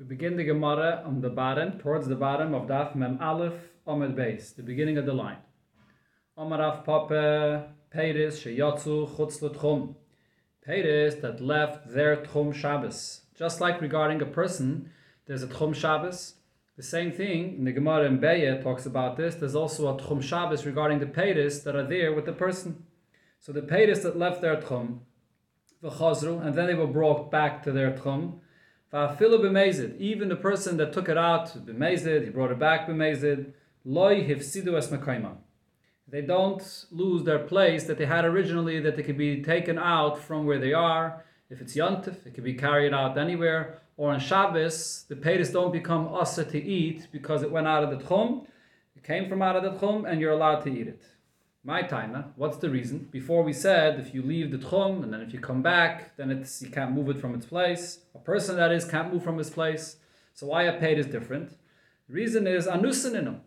We 0.00 0.06
begin 0.06 0.38
the 0.38 0.44
Gemara 0.44 1.02
on 1.04 1.20
the 1.20 1.28
bottom, 1.28 1.78
towards 1.78 2.08
the 2.08 2.16
bottom 2.16 2.54
of 2.54 2.68
Daf 2.68 2.94
Mem 2.94 3.18
Aleph 3.20 3.52
Omid 3.86 4.14
Beis, 4.14 4.56
the 4.56 4.62
beginning 4.62 4.96
of 4.96 5.04
the 5.04 5.12
line. 5.12 5.36
Omarav 6.38 6.86
Pape 6.86 7.68
Peiris 7.94 8.40
Sheyatzu 8.40 9.14
Chutz 9.14 9.42
L'Tchum. 9.42 9.96
Peiris 10.66 11.20
that 11.20 11.42
left 11.42 11.92
their 11.92 12.16
Tchum 12.16 12.54
Shabbos. 12.54 13.26
Just 13.36 13.60
like 13.60 13.82
regarding 13.82 14.22
a 14.22 14.24
person, 14.24 14.90
there's 15.26 15.42
a 15.42 15.46
Tchum 15.46 15.74
Shabbos. 15.74 16.36
The 16.78 16.82
same 16.82 17.12
thing, 17.12 17.56
in 17.58 17.64
the 17.64 17.72
Gemara 17.72 18.06
in 18.06 18.20
Beya 18.20 18.62
talks 18.62 18.86
about 18.86 19.18
this, 19.18 19.34
there's 19.34 19.54
also 19.54 19.86
a 19.88 20.00
Tchum 20.00 20.22
Shabbos 20.22 20.64
regarding 20.64 21.00
the 21.00 21.04
Peiris 21.04 21.62
that 21.64 21.76
are 21.76 21.86
there 21.86 22.14
with 22.14 22.24
the 22.24 22.32
person. 22.32 22.86
So 23.38 23.52
the 23.52 23.60
Peiris 23.60 24.02
that 24.04 24.18
left 24.18 24.40
their 24.40 24.56
Tchum, 24.56 25.00
V'chazru, 25.84 26.42
and 26.42 26.54
then 26.54 26.68
they 26.68 26.74
were 26.74 26.86
brought 26.86 27.30
back 27.30 27.62
to 27.64 27.70
their 27.70 27.90
Tchum, 27.90 28.38
Uh, 28.92 29.14
even 29.20 30.28
the 30.28 30.38
person 30.40 30.76
that 30.76 30.92
took 30.92 31.08
it 31.08 31.16
out, 31.16 31.46
b'mezid, 31.64 32.24
he 32.24 32.30
brought 32.30 32.50
it 32.50 32.58
back 32.58 32.88
b'mezid, 32.88 33.52
loy. 33.84 34.26
They 36.08 36.22
don't 36.22 36.84
lose 36.90 37.22
their 37.22 37.38
place 37.38 37.84
that 37.84 37.98
they 37.98 38.06
had 38.06 38.24
originally, 38.24 38.80
that 38.80 38.96
they 38.96 39.04
could 39.04 39.16
be 39.16 39.42
taken 39.42 39.78
out 39.78 40.18
from 40.18 40.44
where 40.44 40.58
they 40.58 40.72
are. 40.72 41.24
If 41.50 41.60
it's 41.60 41.76
yontif, 41.76 42.26
it 42.26 42.34
can 42.34 42.42
be 42.42 42.54
carried 42.54 42.92
out 42.92 43.16
anywhere. 43.16 43.80
Or 43.96 44.12
on 44.12 44.18
Shabbos, 44.18 45.04
the 45.08 45.14
paytas 45.14 45.52
don't 45.52 45.72
become 45.72 46.08
asa 46.08 46.44
to 46.46 46.60
eat 46.60 47.06
because 47.12 47.42
it 47.42 47.50
went 47.50 47.68
out 47.68 47.84
of 47.84 47.90
the 47.90 48.04
tchum. 48.04 48.46
It 48.96 49.04
came 49.04 49.28
from 49.28 49.40
out 49.40 49.54
of 49.54 49.62
the 49.62 49.78
tchum, 49.78 50.10
and 50.10 50.20
you're 50.20 50.32
allowed 50.32 50.62
to 50.62 50.70
eat 50.70 50.88
it. 50.88 51.02
My 51.62 51.82
time, 51.82 52.32
what's 52.36 52.56
the 52.56 52.70
reason? 52.70 53.08
Before 53.10 53.42
we 53.42 53.52
said 53.52 54.00
if 54.00 54.14
you 54.14 54.22
leave 54.22 54.50
the 54.50 54.56
tchum 54.56 55.02
and 55.02 55.12
then 55.12 55.20
if 55.20 55.34
you 55.34 55.40
come 55.40 55.60
back, 55.60 56.16
then 56.16 56.30
it's 56.30 56.62
you 56.62 56.70
can't 56.70 56.92
move 56.92 57.10
it 57.10 57.20
from 57.20 57.34
its 57.34 57.44
place. 57.44 57.98
A 58.14 58.18
person 58.18 58.56
that 58.56 58.72
is 58.72 58.86
can't 58.86 59.12
move 59.12 59.22
from 59.22 59.36
his 59.36 59.50
place. 59.50 59.96
So 60.32 60.46
why 60.46 60.62
a 60.62 60.80
paid 60.80 60.98
is 60.98 61.04
different? 61.04 61.50
The 62.08 62.14
reason 62.14 62.46
is 62.46 62.66
anusin 62.66 63.40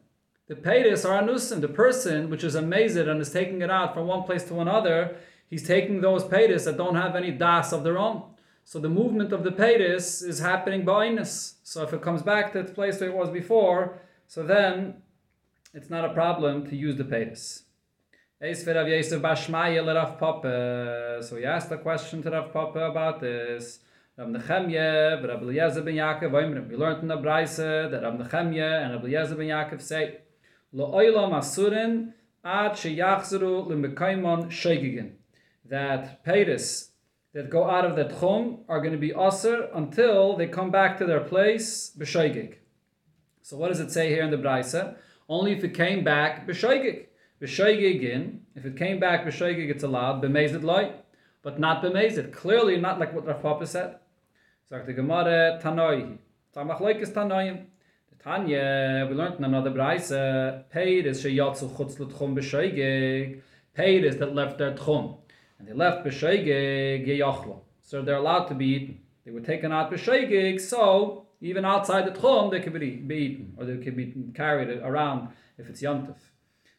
The 0.47 0.53
paytas 0.53 1.09
are 1.09 1.23
anusin. 1.23 1.61
The 1.61 1.67
person 1.67 2.29
which 2.29 2.43
is 2.43 2.53
amazed 2.53 2.97
and 2.97 3.19
is 3.19 3.31
taking 3.31 3.63
it 3.63 3.71
out 3.71 3.95
from 3.95 4.05
one 4.05 4.21
place 4.21 4.43
to 4.43 4.59
another, 4.59 5.15
he's 5.49 5.67
taking 5.67 6.01
those 6.01 6.23
paytas 6.23 6.65
that 6.65 6.77
don't 6.77 6.95
have 6.95 7.15
any 7.15 7.31
das 7.31 7.73
of 7.73 7.83
their 7.83 7.97
own. 7.97 8.21
So 8.63 8.77
the 8.77 8.89
movement 8.89 9.33
of 9.33 9.43
the 9.43 9.51
paytas 9.51 10.23
is 10.23 10.37
happening 10.37 10.85
by 10.85 11.07
inus. 11.07 11.55
So 11.63 11.81
if 11.81 11.93
it 11.93 12.03
comes 12.03 12.21
back 12.21 12.53
to 12.53 12.61
the 12.61 12.73
place 12.73 12.99
where 12.99 13.09
it 13.09 13.15
was 13.15 13.31
before, 13.31 13.97
so 14.27 14.43
then 14.43 15.01
it's 15.73 15.89
not 15.89 16.05
a 16.05 16.13
problem 16.13 16.67
to 16.67 16.75
use 16.75 16.95
the 16.95 17.05
paytas. 17.05 17.62
For 18.39 18.73
Rav 18.73 18.87
Yosef 18.89 19.21
Bashmaya 19.21 19.85
le 19.85 19.93
Rav 19.93 20.19
Papa. 20.19 21.19
So 21.21 21.37
he 21.37 21.45
asked 21.45 21.71
a 21.71 21.77
question 21.77 22.21
to 22.23 22.31
Rav 22.31 22.51
Papa 22.51 22.79
about 22.79 23.21
this. 23.21 23.79
Rav 24.17 24.27
Nechemye, 24.27 25.25
Rav 25.25 25.41
Eliezer 25.43 25.81
ben 25.81 25.95
Yaakov, 25.95 26.69
we 26.69 26.75
learned 26.75 27.03
in 27.03 27.07
the 27.07 27.15
Braise 27.15 27.55
that 27.55 28.01
Rav 28.03 28.15
Nechemye 28.15 28.83
and 28.83 28.93
Rav 28.95 29.05
Eliezer 29.05 29.35
ben 29.35 29.47
Yaakov 29.47 29.81
say, 29.81 30.17
Lo 30.73 30.91
oilam 30.91 31.31
asurin 31.31 32.11
ad 32.43 32.73
sheyachzeru 32.73 33.67
lemekaimon 33.67 34.47
sheigigin. 34.47 35.13
That 35.63 36.25
paytas 36.25 36.89
that 37.33 37.49
go 37.49 37.69
out 37.69 37.85
of 37.85 37.95
the 37.95 38.05
tchum 38.05 38.59
are 38.67 38.79
going 38.79 38.91
to 38.91 38.97
be 38.97 39.13
aser 39.13 39.69
until 39.73 40.35
they 40.35 40.47
come 40.47 40.69
back 40.69 40.97
to 40.97 41.05
their 41.05 41.21
place 41.21 41.95
b'sheigig. 41.97 42.55
So 43.41 43.55
what 43.55 43.69
does 43.69 43.79
it 43.79 43.91
say 43.91 44.09
here 44.09 44.23
in 44.23 44.31
the 44.31 44.37
Braise? 44.37 44.75
Only 45.29 45.53
if 45.53 45.63
it 45.63 45.73
came 45.73 46.03
back 46.03 46.45
b'sheigig. 46.45 47.05
B'shoigig 47.43 48.39
if 48.55 48.63
it 48.63 48.77
came 48.77 49.01
back 49.01 49.25
b'shoigig, 49.25 49.69
it's 49.69 49.83
allowed. 49.83 50.23
B'mezid 50.23 50.63
loy, 50.63 50.93
but 51.41 51.59
not 51.59 51.83
b'mezid. 51.83 52.31
Clearly 52.31 52.79
not 52.79 52.99
like 52.99 53.13
what 53.13 53.27
Rav 53.27 53.41
Papa 53.41 53.67
said. 53.67 53.97
Sagt 54.69 54.85
the 54.85 54.93
Gemara, 54.93 55.59
Tanoi. 55.61 56.17
Tamach 56.55 57.01
is 57.01 57.09
Tanoim. 57.09 57.65
Tanya, 58.23 59.05
we 59.09 59.15
learned 59.15 59.35
in 59.39 59.43
another 59.43 59.71
brayse, 59.71 60.69
paid 60.69 61.05
is 61.05 61.21
sheyatzu 61.21 61.75
chutz 61.75 61.99
l'tchum 61.99 62.33
b'shoigig. 62.33 63.41
Paid 63.73 64.05
is 64.05 64.15
that 64.19 64.33
left 64.33 64.57
their 64.57 64.71
tchum. 64.71 65.17
And 65.59 65.67
they 65.67 65.73
left 65.73 66.05
b'shoigig 66.05 67.05
yeyachlo. 67.05 67.59
So 67.81 68.01
they're 68.01 68.15
allowed 68.15 68.45
to 68.45 68.55
be 68.55 68.67
eaten. 68.67 68.99
They 69.25 69.31
were 69.31 69.41
taken 69.41 69.73
out 69.73 69.91
b'shoigig, 69.91 70.61
so 70.61 71.25
even 71.41 71.65
outside 71.65 72.05
the 72.05 72.17
tchum, 72.17 72.51
they 72.51 72.61
could 72.61 72.71
be, 72.79 72.91
be 72.91 73.15
eaten, 73.15 73.53
or 73.57 73.65
they 73.65 73.83
could 73.83 73.97
be 73.97 74.13
carried 74.33 74.69
around 74.81 75.27
if 75.57 75.67
it's 75.67 75.81
yontif. 75.81 76.15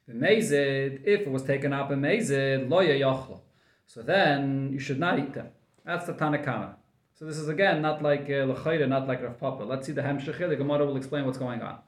B'mezid, 0.08 1.02
if 1.04 1.20
it 1.22 1.30
was 1.30 1.42
taken 1.42 1.72
up 1.72 1.90
in 1.90 2.00
mezid, 2.00 2.68
lo 2.68 2.80
yachlo. 2.80 3.40
So 3.86 4.02
then 4.02 4.70
you 4.72 4.78
should 4.78 4.98
not 4.98 5.18
eat 5.18 5.34
them. 5.34 5.48
That's 5.84 6.06
the 6.06 6.14
Tanakama. 6.14 6.74
So 7.14 7.24
this 7.24 7.38
is 7.38 7.48
again 7.48 7.80
not 7.80 8.02
like 8.02 8.28
uh, 8.28 8.44
not 8.44 9.06
like 9.06 9.22
Rav 9.22 9.38
Papa. 9.38 9.62
Let's 9.62 9.86
see 9.86 9.92
the 9.92 10.02
Hemshech 10.02 10.48
The 10.48 10.56
Gemara 10.56 10.84
will 10.84 10.96
explain 10.96 11.24
what's 11.24 11.38
going 11.38 11.62
on. 11.62 11.78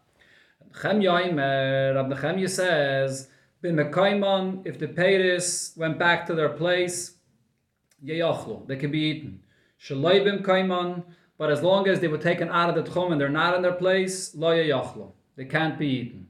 Chem 0.81 1.01
Yoimer, 1.01 1.95
Nechemya 2.13 2.49
says, 2.49 3.29
Bin 3.63 3.79
if 3.79 4.79
the 4.79 4.87
Peiris 4.87 5.77
went 5.77 5.99
back 5.99 6.27
to 6.27 6.35
their 6.35 6.51
place, 6.51 7.15
Yeyachlo, 8.05 8.67
they 8.67 8.77
can 8.77 8.91
be 8.91 9.01
eaten. 9.01 9.41
Shaloi 9.83 10.43
Kaiman, 10.43 11.03
but 11.39 11.51
as 11.51 11.63
long 11.63 11.89
as 11.89 12.01
they 12.01 12.09
were 12.09 12.19
taken 12.19 12.49
out 12.51 12.69
of 12.69 12.77
the 12.77 12.91
Tchum 12.91 13.13
and 13.13 13.21
they're 13.21 13.29
not 13.29 13.55
in 13.55 13.63
their 13.63 13.73
place, 13.73 14.35
Lo 14.35 14.51
Yeyachlo, 14.55 15.13
they 15.37 15.47
can't 15.47 15.79
be 15.79 15.89
eaten. 15.89 16.29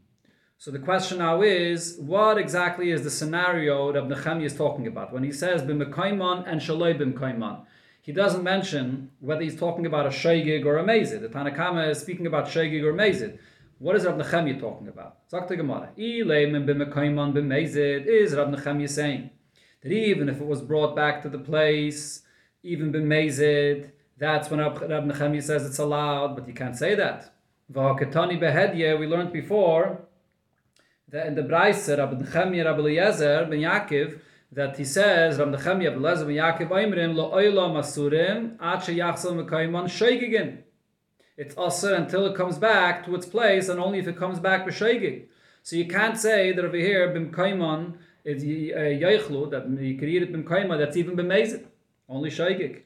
So 0.59 0.71
the 0.71 0.79
question 0.79 1.19
now 1.19 1.43
is, 1.43 1.99
what 1.99 2.39
exactly 2.39 2.91
is 2.91 3.05
the 3.05 3.11
scenario 3.11 3.93
that 3.93 4.05
Nechemia 4.05 4.47
is 4.47 4.57
talking 4.57 4.87
about 4.87 5.13
when 5.13 5.23
he 5.23 5.31
says 5.31 5.61
b'mekaiman 5.61 6.45
and 6.51 6.63
shaloi 6.63 6.99
b'mekaiman? 6.99 7.67
He 8.01 8.11
doesn't 8.13 8.43
mention 8.43 9.11
whether 9.21 9.43
he's 9.43 9.59
talking 9.59 9.85
about 9.85 10.07
a 10.07 10.09
shaygig 10.09 10.65
or 10.65 10.79
a 10.79 10.83
mezid. 10.83 11.21
The 11.21 11.29
Tanakama 11.29 11.91
is 11.91 11.99
speaking 11.99 12.27
about 12.27 12.47
shaygig 12.47 12.83
or 12.85 12.95
mezid. 12.95 13.39
What 13.79 13.97
is 13.97 14.07
Rav 14.07 14.17
Nechemia 14.17 14.59
talking 14.59 14.89
about? 14.89 15.19
Zak 15.31 15.47
the 15.47 15.57
Gemara. 15.57 15.91
Ileimin 15.99 16.65
b'mekaiman 16.65 17.35
b'mezid 17.35 18.07
is 18.07 18.35
Rav 18.35 18.49
Nechemia 18.49 18.89
saying 18.89 19.29
that 19.83 19.93
even 19.93 20.31
if 20.31 20.41
it 20.41 20.47
was 20.47 20.63
brought 20.63 20.97
back 20.97 21.21
to 21.23 21.29
the 21.29 21.39
place, 21.39 22.23
even 22.63 22.91
b'mezid, 22.91 23.91
that's 24.17 24.49
when 24.49 24.61
Rav 24.61 24.81
Nechemia 24.81 25.43
says 25.43 25.67
it's 25.67 25.79
allowed, 25.79 26.35
but 26.35 26.49
you 26.49 26.55
can't 26.55 26.79
say 26.79 26.95
that. 26.95 27.35
V'haketani 27.71 28.41
behedye, 28.41 28.99
we 28.99 29.07
learned 29.07 29.35
before 29.35 30.01
that 31.09 31.27
in 31.27 31.35
the 31.35 31.43
Braise, 31.43 31.89
Rabbi 31.89 32.23
Nechemia, 32.23 32.65
Rabbi 32.65 32.81
Eliezer, 32.81 33.47
Ben 33.49 33.61
Yaakov, 33.61 34.19
that 34.53 34.77
he 34.77 34.85
says, 34.85 35.39
Rabbi 35.39 35.57
Nechemia, 35.57 35.91
Rabbi 35.91 36.09
Eliezer, 36.09 36.25
Ben 36.27 36.35
Yaakov, 36.35 36.69
Oimrim, 36.69 37.15
Lo 37.15 37.33
Oila 37.33 37.71
Masurim, 37.71 38.55
Ache 38.55 38.97
Yachsel 38.97 39.45
Mekayman, 39.45 39.85
Sheigigin. 39.85 40.63
It's 41.37 41.55
also 41.55 41.95
until 41.95 42.27
it 42.27 42.35
comes 42.35 42.59
back 42.59 43.05
to 43.05 43.15
its 43.15 43.27
place, 43.27 43.69
and 43.69 43.79
only 43.79 43.99
if 43.99 44.09
it 44.09 44.17
comes 44.17 44.41
back 44.41 44.67
b'sheigig. 44.67 45.27
So 45.63 45.77
you 45.77 45.87
can't 45.87 46.17
say 46.17 46.53
that 46.53 46.65
over 46.65 46.77
here, 46.77 47.13
Bim 47.13 47.31
Kaiman, 47.31 47.99
is 48.25 48.43
Yeichlu, 48.43 49.47
uh, 49.47 49.51
that 49.51 49.83
you 49.83 49.99
could 49.99 50.09
eat 50.09 50.23
it 50.23 50.33
Bim 50.33 50.45
Kaiman, 50.45 50.79
that's 50.79 50.97
even 50.97 51.15
B'mezid. 51.15 51.67
Only 52.09 52.31
Sheigig. 52.31 52.83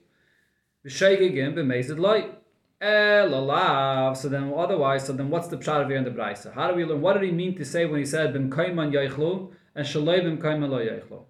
B'sheigigin, 0.84 1.54
B'mezid 1.54 1.98
light. 1.98 2.39
Elalav. 2.80 4.16
So 4.16 4.28
then, 4.28 4.52
otherwise, 4.56 5.06
so 5.06 5.12
then 5.12 5.28
what's 5.28 5.48
the 5.48 5.58
pshat 5.58 5.86
here 5.88 5.96
in 5.96 6.04
the 6.04 6.10
brayso? 6.10 6.52
How 6.52 6.70
do 6.70 6.74
we 6.74 6.84
learn? 6.84 7.00
What 7.02 7.14
did 7.14 7.24
he 7.24 7.30
mean 7.30 7.54
to 7.56 7.64
say 7.64 7.84
when 7.84 8.00
he 8.00 8.06
said 8.06 8.32
bim 8.32 8.50
kaiman 8.50 8.92
yaichlu 8.92 9.52
and 9.74 9.86
shalei 9.86 10.22
bim 10.22 10.38
kaiman 10.38 10.70
lo 10.70 10.78
yaichlu? 10.78 11.22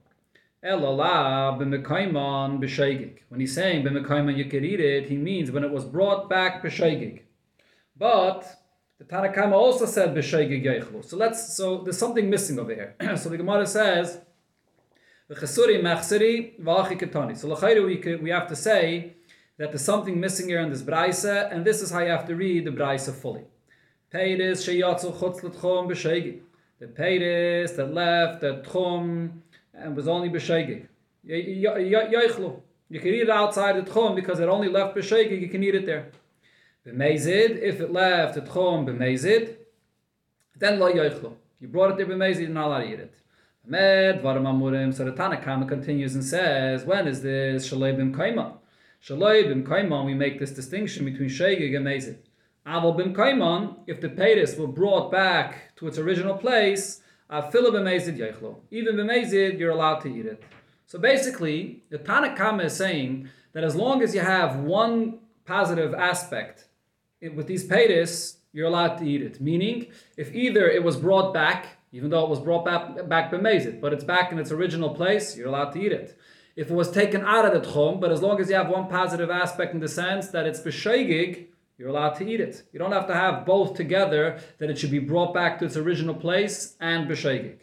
Elalav 0.65 1.59
bim 1.59 1.73
kaiman 1.83 2.61
b'sheigig. 2.61 3.19
When 3.29 3.41
he's 3.41 3.55
saying 3.55 3.83
bim 3.83 3.95
kaiman 4.05 4.37
you 4.37 4.45
could 4.45 4.65
eat 4.65 4.81
it, 4.81 5.07
he 5.07 5.17
means 5.17 5.51
when 5.51 5.65
it 5.65 5.73
was 5.73 5.85
brought 5.85 6.31
back 6.31 6.63
b'sheigig. 6.63 7.23
But 7.97 8.47
the 8.99 9.05
Tanakama 9.05 9.53
also 9.53 9.87
said 9.87 10.15
b'sheigig 10.15 10.65
yaichlu. 10.65 11.05
So 11.05 11.17
let's. 11.17 11.57
So 11.57 11.83
there's 11.83 11.99
something 11.99 12.31
missing 12.31 12.61
over 12.61 12.73
here. 12.73 12.95
so 13.17 13.29
the 13.29 13.37
Gemara 13.37 13.67
says. 13.67 14.21
V'chesuri 15.29 15.83
mechseri 15.83 16.61
v'achi 16.61 17.01
ketani. 17.01 17.37
So 17.37 17.49
we 17.85 18.17
we 18.17 18.31
have 18.31 18.47
to 18.47 18.55
say 18.55 19.17
that 19.61 19.73
there's 19.73 19.85
something 19.85 20.19
missing 20.19 20.49
here 20.49 20.61
in 20.61 20.71
this 20.71 20.81
braise, 20.81 21.23
and 21.27 21.67
this 21.67 21.83
is 21.83 21.91
how 21.91 21.99
you 22.01 22.09
have 22.09 22.27
to 22.27 22.35
read 22.35 22.65
the 22.65 22.71
braise 22.71 23.07
fully. 23.11 23.43
Peiris 24.11 24.65
sheyatzu 24.65 25.15
chutz 25.19 25.43
l'tchum 25.43 25.87
b'sheigig. 25.87 26.41
The 26.79 26.87
peiris 26.87 27.77
that 27.77 27.93
left 27.93 28.41
the 28.41 28.63
tchum 28.67 29.33
and 29.75 29.95
was 29.95 30.09
only 30.09 30.31
b'sheigig. 30.31 30.87
Yoichlu. 31.29 32.59
You 32.89 33.01
can 33.01 33.09
eat 33.09 33.21
it 33.21 33.29
outside 33.29 33.77
the 33.77 33.83
tchum 33.83 34.15
because 34.15 34.41
it 34.41 34.49
only 34.49 34.71
left 34.71 34.97
b'sheigig. 34.97 35.43
You 35.43 35.49
can 35.51 35.63
eat 35.63 35.75
it 35.75 35.85
there. 35.85 36.11
B'meizid, 36.87 37.61
if 37.61 37.83
it 37.83 37.93
left 37.93 38.37
the 38.37 38.41
tchum 38.41 38.87
b'meizid, 38.87 39.57
then 40.57 40.81
lo 40.81 40.91
yoichlu. 40.91 41.35
You 41.61 41.69
brought 41.69 41.91
it 41.91 41.97
there 41.99 42.07
b'meizid, 42.07 42.41
you're 42.41 42.49
not 42.49 42.69
allowed 42.69 42.85
to 42.85 42.93
eat 42.95 43.01
it. 43.01 43.15
Med 43.67 44.23
varam 44.23 44.45
amurim. 44.45 44.95
So 44.95 45.05
the 45.05 45.13
Tanakama 45.13 45.69
continues 45.69 46.15
and 46.15 46.25
says, 46.25 46.87
when 46.87 47.07
is 47.07 47.21
this 47.21 47.69
shalei 47.71 47.95
b'mkaima? 47.95 48.55
Shaloi 49.03 49.49
bim 49.49 49.65
kaiman, 49.65 50.05
we 50.05 50.13
make 50.13 50.39
this 50.39 50.51
distinction 50.51 51.07
between 51.07 51.31
sheigig 51.31 51.75
and 51.75 51.87
mezid. 51.87 52.19
Aval 52.67 52.97
bim 52.97 53.15
kaiman, 53.15 53.77
if 53.87 54.01
the 54.01 54.11
peiris 54.11 54.59
were 54.59 54.67
brought 54.67 55.11
back 55.11 55.75
to 55.77 55.87
its 55.87 55.97
original 55.97 56.37
place, 56.37 57.01
uh, 57.31 57.41
afilah 57.41 57.71
b'mezid 57.71 58.19
yeichlo. 58.19 58.57
Even 58.71 58.97
b'mezid, 58.97 59.59
you're 59.59 59.71
allowed 59.71 60.01
to 60.01 60.09
eat 60.15 60.27
it. 60.27 60.43
So 60.87 60.99
basically, 60.99 61.83
the 61.89 61.99
Tanakama 61.99 62.65
is 62.65 62.77
saying 62.77 63.31
that 63.53 63.65
as 63.65 63.75
long 63.75 64.03
as 64.03 64.15
you 64.15 64.21
have 64.21 64.57
one 64.57 65.21
positive 65.47 65.95
aspect 65.95 66.67
it, 67.23 67.35
with 67.35 67.47
these 67.47 67.67
paytis, 67.67 68.37
you're 68.53 68.67
allowed 68.67 68.97
to 68.99 69.05
eat 69.07 69.23
it. 69.23 69.41
Meaning, 69.41 69.87
if 70.19 70.35
either 70.35 70.69
it 70.69 70.85
was 70.85 70.97
brought 70.99 71.33
back, 71.33 71.79
even 71.93 72.11
though 72.11 72.25
it 72.25 72.29
was 72.29 72.41
brought 72.41 72.67
back 72.67 73.09
back 73.09 73.31
b'mezid, 73.33 73.81
but 73.81 73.95
it's 73.95 74.05
back 74.05 74.31
in 74.31 74.39
its 74.39 74.51
original 74.51 74.91
place, 74.91 75.39
you're 75.39 75.49
allowed 75.49 75.71
to 75.71 75.81
eat 75.81 75.93
it. 75.93 76.19
If 76.57 76.71
it 76.71 76.75
was 76.75 76.91
taken 76.91 77.23
out 77.23 77.45
of 77.45 77.53
the 77.53 77.69
tchum, 77.69 78.01
but 78.01 78.11
as 78.11 78.23
long 78.23 78.41
as 78.41 78.51
you 78.51 78.57
have 78.57 78.69
one 78.69 78.89
positive 78.89 79.31
aspect 79.31 79.73
in 79.73 79.81
the 79.81 79.89
sense 79.89 80.29
that 80.29 80.47
it's 80.47 80.61
b'sheigig, 80.61 81.47
you're 81.79 81.89
allowed 81.89 82.15
to 82.17 82.29
eat 82.29 82.41
it. 82.41 82.65
You 82.73 82.79
don't 82.79 82.93
have 82.93 83.07
to 83.07 83.15
have 83.15 83.47
both 83.47 83.75
together, 83.75 84.39
that 84.59 84.69
it 84.69 84.79
should 84.79 84.91
be 84.91 84.99
brought 84.99 85.33
back 85.33 85.59
to 85.59 85.65
its 85.65 85.77
original 85.77 86.15
place 86.15 86.77
and 86.81 87.09
b'sheigig. 87.09 87.59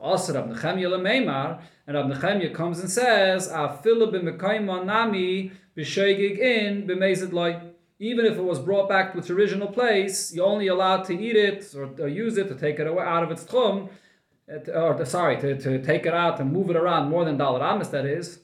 Also, 0.00 0.32
Rab 0.32 0.48
Nechemia 0.48 0.88
lemeimar, 0.88 1.60
and 1.86 1.96
Rab 1.96 2.06
Nechemia 2.06 2.54
comes 2.54 2.78
and 2.78 2.90
says, 2.90 3.48
"Afilu 3.48 4.12
b'mekayma 4.12 4.84
nami 4.84 5.50
b'sheigig 5.76 6.38
in 6.38 6.86
b'mezid 6.86 7.32
loy." 7.32 7.60
Even 7.98 8.24
if 8.24 8.36
it 8.36 8.44
was 8.44 8.60
brought 8.60 8.88
back 8.88 9.12
to 9.12 9.18
its 9.18 9.28
original 9.28 9.66
place, 9.66 10.32
you're 10.32 10.46
only 10.46 10.68
allowed 10.68 11.02
to 11.06 11.20
eat 11.20 11.34
it 11.34 11.74
or, 11.74 11.90
or 11.98 12.06
use 12.06 12.38
it 12.38 12.46
to 12.46 12.54
take 12.54 12.78
it 12.78 12.86
away 12.86 13.02
out 13.02 13.24
of 13.24 13.32
its 13.32 13.42
tchum, 13.42 13.88
Uh, 14.50 14.70
or 14.70 15.04
sorry, 15.04 15.38
to, 15.40 15.58
to 15.60 15.82
take 15.82 16.06
it 16.06 16.14
out 16.14 16.40
and 16.40 16.52
move 16.52 16.70
it 16.70 16.76
around 16.76 17.10
more 17.10 17.24
than 17.24 17.36
dollar 17.36 17.62
amis, 17.62 17.88
that 17.88 18.06
is. 18.06 18.40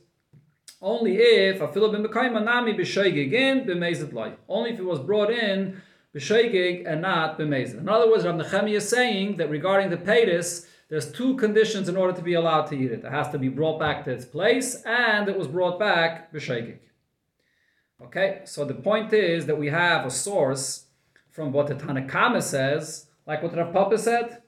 Only 0.82 1.16
if 1.16 1.60
afilu 1.60 1.94
b'mekayma 1.94 2.44
nami 2.44 2.74
b'sheigig 2.74 3.32
in 3.32 3.64
b'mezid 3.64 4.12
loy. 4.12 4.34
Only 4.48 4.72
if 4.72 4.78
it 4.78 4.84
was 4.84 5.00
brought 5.00 5.30
in 5.30 5.80
b'sheigig 6.14 6.86
and 6.86 7.00
not 7.00 7.38
b'mezid. 7.38 7.78
In 7.78 7.88
other 7.88 8.10
words, 8.10 8.26
Rab 8.26 8.38
Nechemia 8.38 8.74
is 8.74 8.88
saying 8.88 9.38
that 9.38 9.48
regarding 9.48 9.88
the 9.88 9.96
paytis, 9.96 10.66
there's 10.90 11.10
two 11.10 11.36
conditions 11.36 11.88
in 11.88 11.96
order 11.96 12.12
to 12.12 12.22
be 12.22 12.34
allowed 12.34 12.66
to 12.66 12.76
eat 12.76 12.92
it. 12.92 13.02
It 13.02 13.10
has 13.10 13.30
to 13.30 13.38
be 13.38 13.48
brought 13.48 13.80
back 13.80 14.04
to 14.04 14.10
its 14.10 14.26
place, 14.26 14.82
and 14.84 15.26
it 15.28 15.38
was 15.38 15.48
brought 15.48 15.78
back 15.78 16.30
b'shegig. 16.34 16.80
Okay, 18.02 18.42
so 18.44 18.66
the 18.66 18.74
point 18.74 19.12
is 19.14 19.46
that 19.46 19.58
we 19.58 19.68
have 19.68 20.04
a 20.04 20.10
source 20.10 20.84
from 21.30 21.50
what 21.50 21.68
the 21.68 21.74
Tanakama 21.74 22.42
says, 22.42 23.06
like 23.26 23.42
what 23.42 23.56
Rav 23.56 23.72
Papa 23.72 23.96
said, 23.96 24.42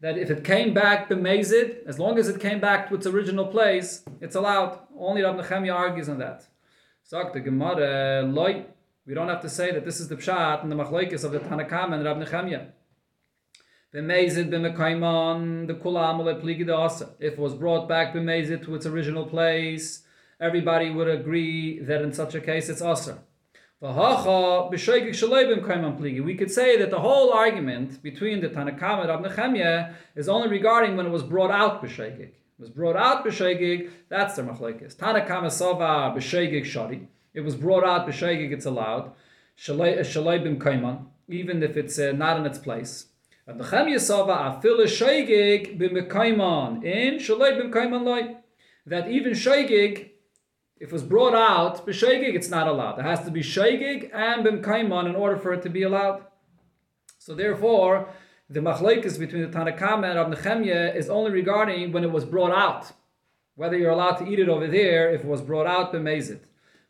that 0.00 0.16
if 0.16 0.30
it 0.30 0.44
came 0.44 0.72
back 0.72 1.08
b'mezid, 1.08 1.84
as 1.86 1.98
long 1.98 2.18
as 2.18 2.28
it 2.28 2.40
came 2.40 2.60
back 2.60 2.88
to 2.88 2.94
its 2.94 3.06
original 3.06 3.46
place, 3.46 4.04
it's 4.20 4.36
allowed. 4.36 4.78
Only 4.96 5.22
Rav 5.22 5.36
Nechemia 5.36 5.74
argues 5.74 6.08
on 6.08 6.18
that. 6.18 6.46
So 7.02 7.30
the 7.32 7.40
Gemara, 7.40 8.22
loy, 8.22 8.66
we 9.06 9.14
don't 9.14 9.28
have 9.28 9.42
to 9.42 9.48
say 9.48 9.72
that 9.72 9.84
this 9.84 9.98
is 10.00 10.08
the 10.08 10.16
pshat 10.16 10.62
and 10.62 10.70
the 10.70 10.76
machlokes 10.76 11.24
of 11.24 11.32
the 11.32 11.40
Tanakama 11.40 11.94
and 11.94 12.04
Rav 12.04 12.16
Nechemia. 12.18 12.68
B'mezid 13.92 14.50
b'mekayman 14.50 15.66
the 15.66 15.74
kulam 15.74 16.78
asa. 16.78 17.10
If 17.18 17.32
it 17.32 17.38
was 17.38 17.54
brought 17.54 17.88
back 17.88 18.14
b'mezid 18.14 18.64
to 18.66 18.74
its 18.74 18.86
original 18.86 19.26
place, 19.26 20.02
everybody 20.38 20.90
would 20.90 21.08
agree 21.08 21.80
that 21.80 22.02
in 22.02 22.12
such 22.12 22.34
a 22.34 22.40
case 22.40 22.68
it's 22.68 22.82
asa. 22.82 23.18
We 23.80 23.86
could 23.86 24.00
say 26.50 26.76
that 26.78 26.90
the 26.90 26.98
whole 26.98 27.32
argument 27.32 28.02
between 28.02 28.40
the 28.40 28.48
Tanakama 28.48 29.02
and 29.02 29.08
Rab 29.08 29.24
Nechemia 29.24 29.94
is 30.16 30.28
only 30.28 30.48
regarding 30.48 30.96
when 30.96 31.06
it 31.06 31.10
was 31.10 31.22
brought 31.22 31.52
out 31.52 31.80
b'shegig. 31.80 32.18
It 32.20 32.34
was 32.58 32.70
brought 32.70 32.96
out 32.96 33.24
b'shegig, 33.24 33.90
that's 34.08 34.34
the 34.34 34.42
machlekes. 34.42 34.96
Tanakama 34.96 35.48
sava 35.48 36.12
b'shegig 36.18 36.64
shari. 36.64 37.06
It 37.34 37.42
was 37.42 37.54
brought 37.54 37.84
out 37.84 38.08
b'shegig, 38.08 38.50
it's 38.50 38.66
allowed. 38.66 39.12
Shalei 39.56 40.42
bim 40.42 40.58
kaiman, 40.58 41.04
even 41.28 41.62
if 41.62 41.76
it's 41.76 42.00
uh, 42.00 42.10
not 42.10 42.36
in 42.36 42.46
its 42.46 42.58
place. 42.58 43.06
The 43.46 43.52
Nechemia 43.52 44.00
Sava 44.00 44.60
afil 44.60 44.80
shaygig 44.86 45.78
b'mekaiman 45.78 46.82
in 46.82 47.18
shalei 47.20 47.52
b'mekaiman 47.56 48.02
loy. 48.02 48.38
That 48.86 49.08
even 49.08 49.34
shaygig, 49.34 50.10
if 50.80 50.88
it 50.88 50.92
was 50.92 51.02
brought 51.02 51.34
out 51.34 51.86
b'shaygig, 51.86 52.34
it's 52.34 52.48
not 52.48 52.68
allowed. 52.68 52.98
It 52.98 53.04
has 53.04 53.24
to 53.24 53.30
be 53.30 53.40
shaygig 53.40 54.10
and 54.14 54.44
b'mekaiman 54.44 55.08
in 55.08 55.16
order 55.16 55.36
for 55.36 55.52
it 55.52 55.62
to 55.62 55.68
be 55.68 55.82
allowed. 55.82 56.24
So 57.18 57.34
therefore, 57.34 58.08
the 58.48 58.60
machlekes 58.60 59.18
between 59.18 59.42
the 59.42 59.56
Tanakama 59.56 60.08
and 60.08 60.18
Rav 60.18 60.28
Nechemia 60.28 60.94
is 60.94 61.10
only 61.10 61.30
regarding 61.30 61.92
when 61.92 62.04
it 62.04 62.12
was 62.12 62.24
brought 62.24 62.52
out. 62.52 62.92
Whether 63.56 63.76
you're 63.76 63.90
allowed 63.90 64.16
to 64.18 64.28
eat 64.28 64.38
it 64.38 64.48
over 64.48 64.66
there 64.66 65.10
if 65.10 65.22
it 65.22 65.26
was 65.26 65.42
brought 65.42 65.66
out 65.66 65.92
b'mezit 65.92 66.40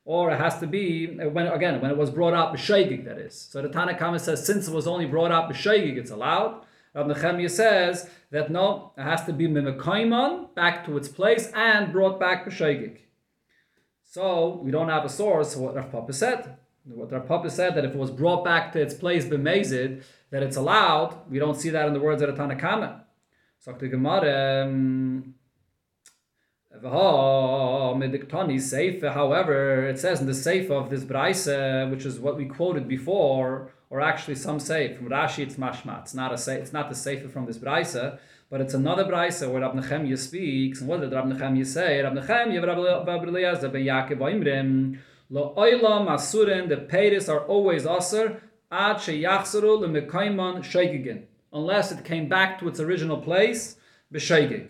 or 0.08 0.30
it 0.30 0.38
has 0.38 0.58
to 0.58 0.66
be 0.66 1.18
uh, 1.20 1.28
when 1.28 1.46
again 1.46 1.80
when 1.82 1.90
it 1.90 1.96
was 1.96 2.10
brought 2.10 2.32
out 2.32 2.54
b'sheigig 2.54 3.04
that 3.04 3.18
is. 3.18 3.34
So 3.34 3.60
the 3.60 3.68
Tanakama 3.68 4.18
says 4.18 4.44
since 4.44 4.66
it 4.66 4.74
was 4.74 4.86
only 4.86 5.04
brought 5.04 5.30
out 5.30 5.50
b'sheigig, 5.50 5.96
it's 5.96 6.10
allowed. 6.10 6.64
Rav 6.94 7.06
Nechemia 7.06 7.50
says 7.50 8.08
that 8.30 8.50
no, 8.50 8.92
it 8.96 9.02
has 9.02 9.24
to 9.26 9.32
be 9.32 9.46
mimekaiman 9.46 10.54
back 10.54 10.86
to 10.86 10.96
its 10.96 11.08
place 11.08 11.52
and 11.54 11.92
brought 11.92 12.18
back 12.18 12.46
b'sheigig. 12.46 12.98
So 14.10 14.58
we 14.64 14.70
don't 14.70 14.88
have 14.88 15.04
a 15.04 15.08
source 15.10 15.52
for 15.52 15.60
what 15.60 15.74
Rav 15.74 15.92
Papa 15.92 16.14
said. 16.14 16.56
What 16.84 17.12
Rav 17.12 17.28
Papa 17.28 17.50
said 17.50 17.74
that 17.74 17.84
if 17.84 17.92
it 17.92 17.98
was 17.98 18.10
brought 18.10 18.42
back 18.42 18.72
to 18.72 18.80
its 18.80 18.94
place 18.94 19.26
b'mezid, 19.26 20.02
that 20.30 20.42
it's 20.42 20.56
allowed. 20.56 21.30
We 21.30 21.38
don't 21.38 21.60
see 21.60 21.68
that 21.68 21.86
in 21.86 21.92
the 21.92 22.00
words 22.00 22.22
of 22.22 22.34
the 22.34 22.42
Tanakama. 22.42 23.02
So 23.58 23.72
the 23.72 23.88
Gemara. 23.88 24.64
Um, 24.64 25.34
However, 29.12 29.88
it 29.88 29.98
says 29.98 30.20
in 30.20 30.26
the 30.26 30.32
Seif 30.32 30.70
of 30.70 30.88
this 30.90 31.04
Braise, 31.04 31.46
which 31.90 32.06
is 32.06 32.18
what 32.18 32.36
we 32.36 32.46
quoted 32.46 32.88
before, 32.88 33.72
or 33.90 34.00
actually 34.00 34.36
some 34.36 34.60
say 34.60 34.94
from 34.94 35.08
Rashi, 35.08 35.40
it's 35.40 35.56
mashma. 35.56 36.00
It's 36.02 36.14
not 36.14 36.30
a 36.30 36.52
it's 36.52 36.72
not 36.72 36.88
the 36.88 36.94
Seif 36.94 37.30
from 37.30 37.46
this 37.46 37.58
Braise, 37.58 37.96
but 38.50 38.60
it's 38.60 38.74
another 38.74 39.04
Braise 39.04 39.40
where 39.40 39.60
Rab 39.60 39.74
Nechemia 39.74 40.16
speaks. 40.16 40.80
And 40.80 40.88
what 40.88 41.00
did 41.00 41.12
Rab 41.12 41.26
Nechemia 41.26 41.66
say? 41.66 42.02
Rab 42.02 42.14
Nechemia, 42.14 43.06
Rab 43.06 43.28
Eliezer, 43.28 43.68
Yaakov 43.68 44.18
Oimrim, 44.18 44.98
Lo 45.30 45.54
Oilam 45.56 46.08
Asurin, 46.08 46.68
the 46.68 46.78
payers 46.78 47.28
are 47.28 47.40
always 47.40 47.86
Aser, 47.86 48.42
Ad 48.72 48.96
Sheyachsaru 48.96 49.80
Lemekaiman 49.82 50.62
Sheigigin, 50.62 51.24
unless 51.52 51.92
it 51.92 52.04
came 52.04 52.28
back 52.28 52.58
to 52.58 52.68
its 52.68 52.80
original 52.80 53.18
place, 53.18 53.76
B'Sheigig. 54.12 54.68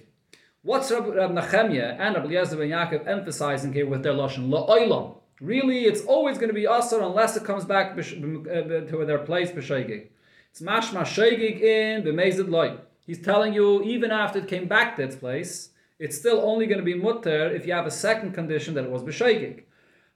What's 0.62 0.90
Rab, 0.90 1.06
Rab 1.14 1.30
Nechemia 1.30 1.96
and 2.00 2.16
Rab 2.16 2.24
Eliezer 2.24 2.56
ben 2.56 2.70
Yaakov 2.70 3.06
emphasizing 3.06 3.72
here 3.72 3.86
with 3.86 4.02
their 4.02 4.12
lashon 4.12 4.48
la'olam? 4.48 5.14
Really, 5.40 5.84
it's 5.84 6.00
always 6.00 6.36
going 6.36 6.48
to 6.48 6.54
be 6.54 6.64
asr 6.64 7.00
unless 7.00 7.36
it 7.36 7.44
comes 7.44 7.64
back 7.64 7.96
uh, 7.96 8.02
to 8.02 9.04
their 9.06 9.18
place 9.18 9.52
b'sheigig. 9.52 10.08
It's 10.50 10.60
mashma 10.60 11.02
sheigig 11.02 11.60
in 11.60 12.02
b'mezid 12.02 12.48
loy. 12.48 12.76
He's 13.08 13.22
telling 13.22 13.54
you 13.54 13.82
even 13.84 14.10
after 14.10 14.40
it 14.40 14.48
came 14.48 14.68
back 14.68 14.96
to 14.96 15.02
its 15.02 15.16
place, 15.16 15.70
it's 15.98 16.18
still 16.18 16.42
only 16.42 16.66
going 16.66 16.78
to 16.78 16.84
be 16.84 16.92
mutter 16.92 17.50
if 17.50 17.66
you 17.66 17.72
have 17.72 17.86
a 17.86 17.90
second 17.90 18.34
condition 18.34 18.74
that 18.74 18.84
it 18.84 18.90
was 18.90 19.02
b'sheigig. 19.02 19.62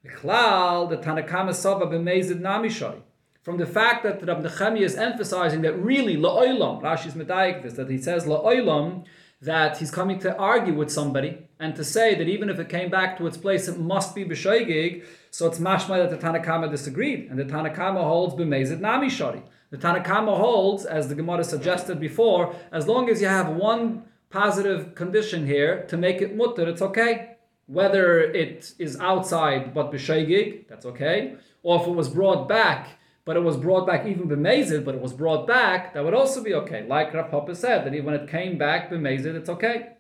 Klal 0.07 0.91
the 0.91 0.99
Tanakama 0.99 1.55
Sava 1.55 1.87
b'mezid 1.87 2.41
namishay. 2.43 3.01
From 3.41 3.57
the 3.57 3.65
fact 3.65 4.03
that 4.03 4.23
Rab 4.27 4.45
Nechemia 4.45 4.83
is 4.83 4.95
emphasizing 4.95 5.63
that 5.63 5.73
really 5.73 6.19
la'olam, 6.19 6.83
Rashi's 6.83 7.15
medayik 7.15 7.63
this, 7.63 7.73
that 7.75 7.89
he 7.89 7.97
says 7.97 8.27
la'olam, 8.27 9.07
that 9.41 9.79
he's 9.79 9.91
coming 9.91 10.19
to 10.19 10.37
argue 10.37 10.75
with 10.75 10.93
somebody 10.93 11.49
and 11.59 11.75
to 11.75 11.85
say 11.85 12.15
that 12.15 12.29
even 12.29 12.51
if 12.51 12.59
it 12.59 12.69
came 12.69 12.91
back 12.91 13.17
to 13.17 13.27
its 13.27 13.39
place, 13.39 13.69
it 13.69 13.79
must 13.79 14.15
be 14.15 14.27
b'shoigig. 14.27 15.03
So 15.31 15.47
it's 15.47 15.59
mashma 15.59 15.97
that 15.97 16.11
the 16.11 16.19
Tanakama 16.19 16.71
disagreed, 16.71 17.29
and 17.31 17.39
the 17.39 17.47
Tanakama 17.47 18.05
holds 18.05 18.35
b'mezid 18.35 18.81
nami 18.81 19.09
shari. 19.09 19.43
The 19.73 19.79
Tanakama 19.79 20.37
holds, 20.37 20.85
as 20.85 21.09
the 21.09 21.15
Gemara 21.15 21.43
suggested 21.43 21.99
before, 21.99 22.55
as 22.71 22.87
long 22.87 23.09
as 23.09 23.21
you 23.23 23.27
have 23.27 23.49
one 23.49 24.05
positive 24.29 24.95
condition 24.95 25.47
here 25.47 25.85
to 25.89 25.97
make 25.97 26.21
it 26.21 26.37
mutter, 26.37 26.69
it's 26.69 26.83
okay. 26.83 27.37
Whether 27.67 28.21
it 28.21 28.75
is 28.79 29.01
outside 29.01 29.73
but 29.73 29.91
b'shoigig, 29.91 30.69
that's 30.69 30.85
okay, 30.85 31.37
or 31.63 31.81
if 31.81 31.89
it 31.89 31.93
was 31.93 32.11
brought 32.11 32.49
back 32.49 32.99
but 33.25 33.37
it 33.37 33.41
was 33.41 33.57
brought 33.57 33.87
back 33.87 34.05
even 34.07 34.29
b'mezid, 34.29 34.85
but 34.85 34.95
it 34.95 35.01
was 35.01 35.13
brought 35.13 35.47
back, 35.47 35.95
that 35.95 36.05
would 36.05 36.15
also 36.15 36.43
be 36.43 36.55
okay. 36.55 36.85
Like 36.87 37.15
Rav 37.15 37.31
Papa 37.31 37.55
said, 37.55 37.85
that 37.85 37.95
even 37.95 38.07
when 38.07 38.15
it 38.17 38.29
came 38.29 38.59
back 38.59 38.91
b'mezid, 38.91 39.37
it's 39.37 39.49
okay. 39.49 39.93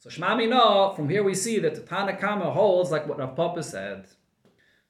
So 0.00 0.10
Shmami 0.10 0.48
no, 0.48 0.92
from 0.94 1.08
here 1.08 1.22
we 1.22 1.34
see 1.34 1.58
that 1.60 1.74
the 1.74 1.80
Tanakama 1.82 2.52
holds 2.52 2.90
like 2.90 3.06
what 3.06 3.18
Rav 3.18 3.36
Papa 3.36 3.62
said. 3.62 4.06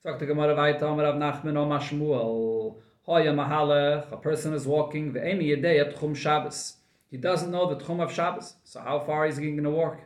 Sagt 0.02 0.18
the 0.18 0.26
Gemara 0.26 0.54
weiter, 0.54 0.86
Rav 0.86 1.14
Nachman 1.16 1.56
o 1.56 1.66
Mashmuel, 1.66 2.76
Hoya 3.06 3.32
Mahalech, 3.32 4.10
a 4.10 4.16
person 4.16 4.52
is 4.52 4.66
walking, 4.66 5.12
the 5.12 5.20
Eni 5.20 5.56
Yedei 5.56 5.94
Tchum 5.94 6.16
Shabbos. 6.16 6.78
He 7.08 7.16
doesn't 7.16 7.52
know 7.52 7.72
the 7.72 7.76
Tchum 7.76 8.02
of 8.02 8.10
Shabbos, 8.12 8.54
so 8.64 8.80
how 8.80 8.98
far 8.98 9.28
is 9.28 9.36
he 9.36 9.52
going 9.52 9.62
to 9.62 9.70
walk? 9.70 10.00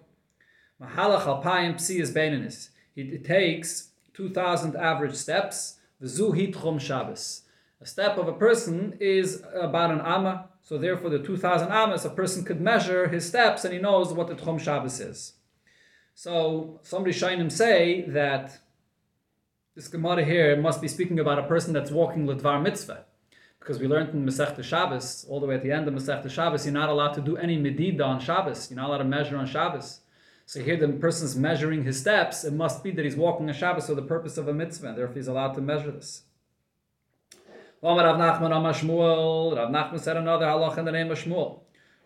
Mahalach 0.78 1.23
Alpayim 1.23 1.80
Psi 1.80 1.95
is 1.95 2.12
Beinanis. 2.12 2.69
It 2.95 3.25
takes 3.25 3.92
2,000 4.12 4.76
average 4.76 5.14
steps, 5.14 5.78
V'zu 6.02 6.35
hitchom 6.35 6.78
Shabbos. 6.78 7.45
A 7.80 7.87
step 7.87 8.19
of 8.19 8.28
a 8.28 8.35
person 8.35 8.99
is 9.00 9.42
about 9.54 9.90
an 9.90 10.02
amma, 10.02 10.50
so 10.61 10.76
therefore 10.76 11.09
the 11.09 11.21
2,000 11.21 11.69
amas, 11.73 12.04
a 12.04 12.11
person 12.11 12.45
could 12.45 12.61
measure 12.61 13.09
his 13.09 13.26
steps 13.26 13.64
and 13.64 13.73
he 13.73 13.80
knows 13.80 14.12
what 14.12 14.28
the 14.28 14.35
Tchom 14.35 14.61
Shabbos 14.61 15.00
is. 15.00 15.33
So 16.14 16.80
somebody 16.83 17.14
Shainim 17.14 17.50
say 17.50 18.02
that 18.09 18.59
this 19.81 19.89
Gemara 19.89 20.23
here 20.23 20.61
must 20.61 20.83
be 20.83 20.89
speaking 20.89 21.21
about 21.21 21.39
a 21.39 21.45
person 21.45 21.73
that's 21.73 21.91
walking 21.91 22.27
Ledvar 22.27 22.63
Mitzvah. 22.63 23.07
Because 23.59 23.79
we 23.79 23.87
learned 23.87 24.11
in 24.11 24.27
Masech 24.27 24.63
Shabbos, 24.63 25.25
all 25.27 25.41
the 25.41 25.47
way 25.47 25.55
at 25.55 25.63
the 25.63 25.73
end 25.73 25.89
of 25.89 25.95
Masech 25.95 26.31
Shabbos, 26.31 26.67
you're 26.67 26.75
not 26.75 26.91
allowed 26.91 27.15
to 27.15 27.23
do 27.23 27.39
any 27.39 27.57
medida 27.57 28.05
on 28.05 28.21
Shabbos. 28.21 28.71
You're 28.71 28.77
not 28.77 28.89
allowed 28.89 28.99
to 28.99 29.05
measure 29.05 29.39
on 29.39 29.47
Shabbos. 29.47 30.01
So 30.45 30.61
here 30.61 30.77
the 30.77 30.89
person's 30.89 31.35
measuring 31.35 31.85
his 31.85 31.99
steps. 31.99 32.45
It 32.45 32.53
must 32.53 32.85
be 32.85 32.91
that 32.91 33.07
he's 33.07 33.17
walking 33.17 33.49
a 33.49 33.55
Shabbos 33.55 33.87
for 33.87 33.95
the 33.95 34.03
purpose 34.03 34.37
of 34.37 34.49
a 34.49 34.53
mitzvah, 34.53 34.93
therefore 34.95 35.17
he's 35.17 35.29
allowed 35.29 35.55
to 35.55 35.63
measure 35.63 35.91
this. 35.91 36.25
Rav 37.81 37.97
Nachman 37.97 39.99
said 39.99 40.19
another 40.19 40.45
halach 40.45 40.77
in 40.77 40.85
the 40.85 40.93
name 40.93 41.11
of 41.11 41.19
Shmuel. 41.19 41.61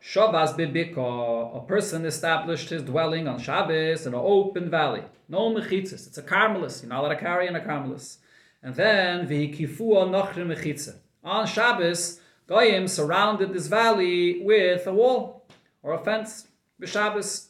Shavas 0.04 0.54
bebika, 0.54 1.56
a 1.56 1.66
person 1.66 2.04
established 2.04 2.68
his 2.68 2.82
dwelling 2.82 3.26
on 3.26 3.40
Shabbos 3.40 4.06
in 4.06 4.12
an 4.12 4.20
open 4.22 4.68
valley. 4.68 5.02
No 5.30 5.50
mechitzas. 5.50 6.06
It's 6.06 6.18
a 6.18 6.22
carmelis. 6.22 6.82
You're 6.82 6.90
not 6.90 7.00
allowed 7.00 7.14
to 7.14 7.20
carry 7.20 7.46
in 7.46 7.56
a 7.56 7.60
carmelis. 7.60 8.18
And 8.62 8.74
then 8.74 9.26
v'hikifua 9.26 10.10
nochre 10.10 10.44
mechitza. 10.44 10.96
On 11.24 11.46
Shabbos, 11.46 12.20
Goyim 12.46 12.86
surrounded 12.86 13.54
this 13.54 13.66
valley 13.66 14.42
with 14.42 14.86
a 14.86 14.92
wall 14.92 15.46
or 15.82 15.94
a 15.94 16.04
fence. 16.04 16.48
B'Shabbos. 16.82 17.46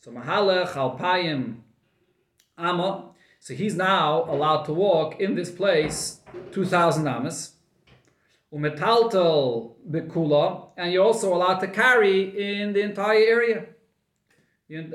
So 0.00 0.10
mahalach 0.10 0.72
alpayim 0.72 1.56
amma. 2.56 3.10
So 3.40 3.52
he's 3.52 3.76
now 3.76 4.24
allowed 4.24 4.62
to 4.64 4.72
walk 4.72 5.20
in 5.20 5.34
this 5.34 5.50
place 5.50 6.20
2,000 6.52 7.06
amas 7.06 7.56
umetaltel 8.52 9.72
bekula, 9.88 10.68
and 10.76 10.92
you're 10.92 11.04
also 11.04 11.34
allowed 11.34 11.58
to 11.60 11.68
carry 11.68 12.60
in 12.60 12.72
the 12.72 12.80
entire 12.80 13.18
area. 13.18 13.66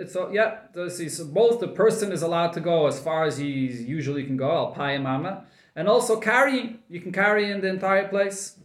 So 0.08 0.32
yeah, 0.32 0.60
so 0.74 1.26
both 1.26 1.60
the 1.60 1.68
person 1.68 2.12
is 2.12 2.22
allowed 2.22 2.54
to 2.54 2.62
go 2.62 2.88
as 2.88 3.00
far 3.00 3.26
as 3.26 3.38
he 3.38 3.68
usually 3.68 4.24
can 4.24 4.38
go, 4.38 4.50
al 4.50 4.74
payamama, 4.74 5.44
and 5.76 5.88
also 5.90 6.20
carry. 6.20 6.80
You 6.90 7.02
can 7.02 7.12
carry 7.12 7.52
in 7.52 7.60
the 7.62 7.68
entire 7.68 8.08
place. 8.08 8.58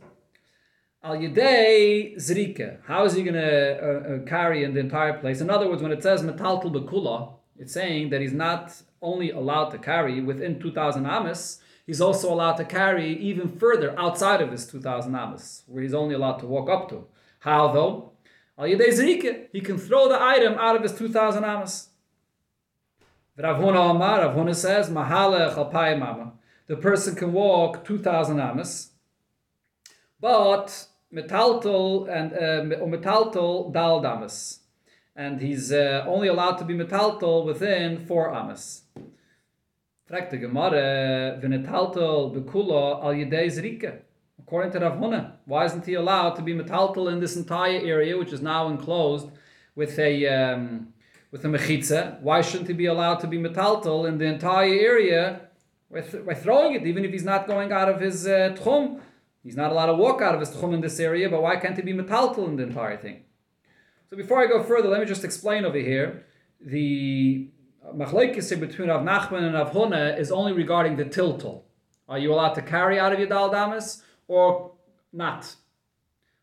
Al 1.03 1.17
yedei 1.17 2.15
zrika. 2.17 2.79
How 2.85 3.05
is 3.07 3.15
he 3.15 3.23
going 3.25 3.35
to 3.35 3.43
uh, 3.43 4.15
uh, 4.15 4.19
carry 4.27 4.63
in 4.63 4.75
the 4.75 4.81
entire 4.81 5.15
place? 5.15 5.41
In 5.41 5.51
other 5.51 5.69
words, 5.69 5.83
when 5.83 5.93
it 5.93 6.03
says 6.03 6.23
metaltel 6.23 6.71
bekula, 6.73 7.33
it's 7.59 7.73
saying 7.73 8.11
that 8.11 8.21
he's 8.21 8.33
not 8.33 8.73
only 9.03 9.31
allowed 9.31 9.71
to 9.71 9.79
carry 9.79 10.21
within 10.21 10.61
2,000 10.61 11.07
amas, 11.07 11.61
he's 11.91 12.01
also 12.01 12.33
allowed 12.33 12.53
to 12.53 12.65
carry 12.65 13.19
even 13.19 13.49
further 13.59 13.99
outside 13.99 14.41
of 14.41 14.53
his 14.53 14.65
2,000 14.65 15.13
amas, 15.13 15.65
where 15.67 15.83
he's 15.83 15.93
only 15.93 16.15
allowed 16.15 16.39
to 16.39 16.47
walk 16.47 16.71
up 16.71 16.89
to. 16.89 17.05
How 17.41 17.73
though? 17.73 18.13
Al 18.57 18.67
he 18.67 19.61
can 19.61 19.77
throw 19.77 20.09
the 20.09 20.23
item 20.23 20.55
out 20.55 20.77
of 20.77 20.83
his 20.85 20.93
2,000 20.93 21.43
amas. 21.43 21.89
Rav 23.37 23.57
Huna 23.57 23.91
Amar, 23.91 24.21
Rav 24.21 24.37
Huna 24.37 24.55
says, 24.55 24.89
Mahalech 24.89 25.57
al 25.57 25.97
mama. 25.97 26.35
The 26.69 26.77
person 26.77 27.17
can 27.17 27.33
walk 27.33 27.85
2,000 27.85 28.39
amas, 28.39 28.93
but 30.21 30.87
metaltal 31.13 32.07
and 32.09 32.33
uh, 32.33 32.87
metaltal 32.87 33.73
dal 33.73 34.01
damas. 34.01 34.61
And 35.17 35.41
he's 35.41 35.73
uh, 35.73 36.05
only 36.07 36.29
allowed 36.29 36.59
to 36.59 36.65
be 36.65 36.75
metaltal 36.75 37.45
within 37.45 38.07
four 38.07 38.33
amas. 38.33 38.83
Fragt 40.11 40.33
Gemara, 40.33 41.39
wenn 41.41 41.53
al 41.53 43.15
yedei 43.15 43.49
zrika. 43.49 44.01
According 44.41 44.73
to 44.73 44.81
Rav 44.81 44.99
Huna, 44.99 45.35
why 45.45 45.65
isn't 45.67 45.87
he 45.87 45.95
allowed 45.95 46.35
to 46.35 46.43
be 46.43 46.53
metaltal 46.53 47.13
in 47.13 47.21
this 47.21 47.37
entire 47.37 47.79
area, 47.79 48.19
which 48.19 48.33
is 48.33 48.43
now 48.43 48.69
enclosed 48.69 49.29
with 49.77 49.97
a 50.01 50.27
um, 50.27 50.89
with 51.31 51.45
a 51.45 51.49
mechitza? 51.49 52.21
Why 52.23 52.41
shouldn't 52.41 52.67
he 52.67 52.75
be 52.75 52.87
allowed 52.87 53.21
to 53.21 53.29
be 53.29 53.39
metaltal 53.39 54.09
in 54.09 54.19
the 54.19 54.25
entire 54.25 54.75
area 54.75 55.43
by, 55.89 56.35
throwing 56.35 56.75
it, 56.75 56.85
even 56.89 57.05
if 57.05 57.13
he's 57.13 57.23
not 57.23 57.47
going 57.47 57.71
out 57.71 57.89
of 57.89 58.01
his 58.01 58.27
uh, 58.27 58.57
tchum? 58.59 59.01
He's 59.45 59.57
not 59.57 59.71
allowed 59.71 59.87
to 59.87 59.95
walk 59.95 60.21
out 60.23 60.35
of 60.35 60.41
his 60.41 60.51
tchum 60.51 60.75
in 60.75 60.81
this 60.81 60.99
area, 60.99 61.31
but 61.31 61.41
why 61.41 61.55
can't 61.55 61.77
he 61.77 61.83
be 61.83 61.93
metaltal 61.93 62.49
in 62.49 62.57
the 62.57 62.65
entire 62.65 62.97
thing? 62.97 63.23
So 64.09 64.17
before 64.17 64.43
I 64.43 64.49
go 64.49 64.61
further, 64.65 64.89
let 64.89 64.99
me 64.99 65.07
just 65.07 65.23
explain 65.23 65.65
over 65.65 65.79
here 65.79 66.27
the 66.61 67.49
machlekes 67.97 68.59
between 68.59 68.89
Rav 68.89 69.03
Nachman 69.03 69.45
and 69.45 69.55
Rav 69.55 69.73
Huna 69.73 70.19
is 70.19 70.31
only 70.31 70.53
regarding 70.53 70.97
the 70.97 71.05
tiltal. 71.05 71.63
Are 72.09 72.19
you 72.19 72.33
allowed 72.33 72.55
to 72.55 72.63
carry 72.63 72.99
out 72.99 73.13
of 73.13 73.19
your 73.19 73.29
dal 73.29 73.51
damas 73.51 74.03
or 74.27 74.73
not? 75.13 75.55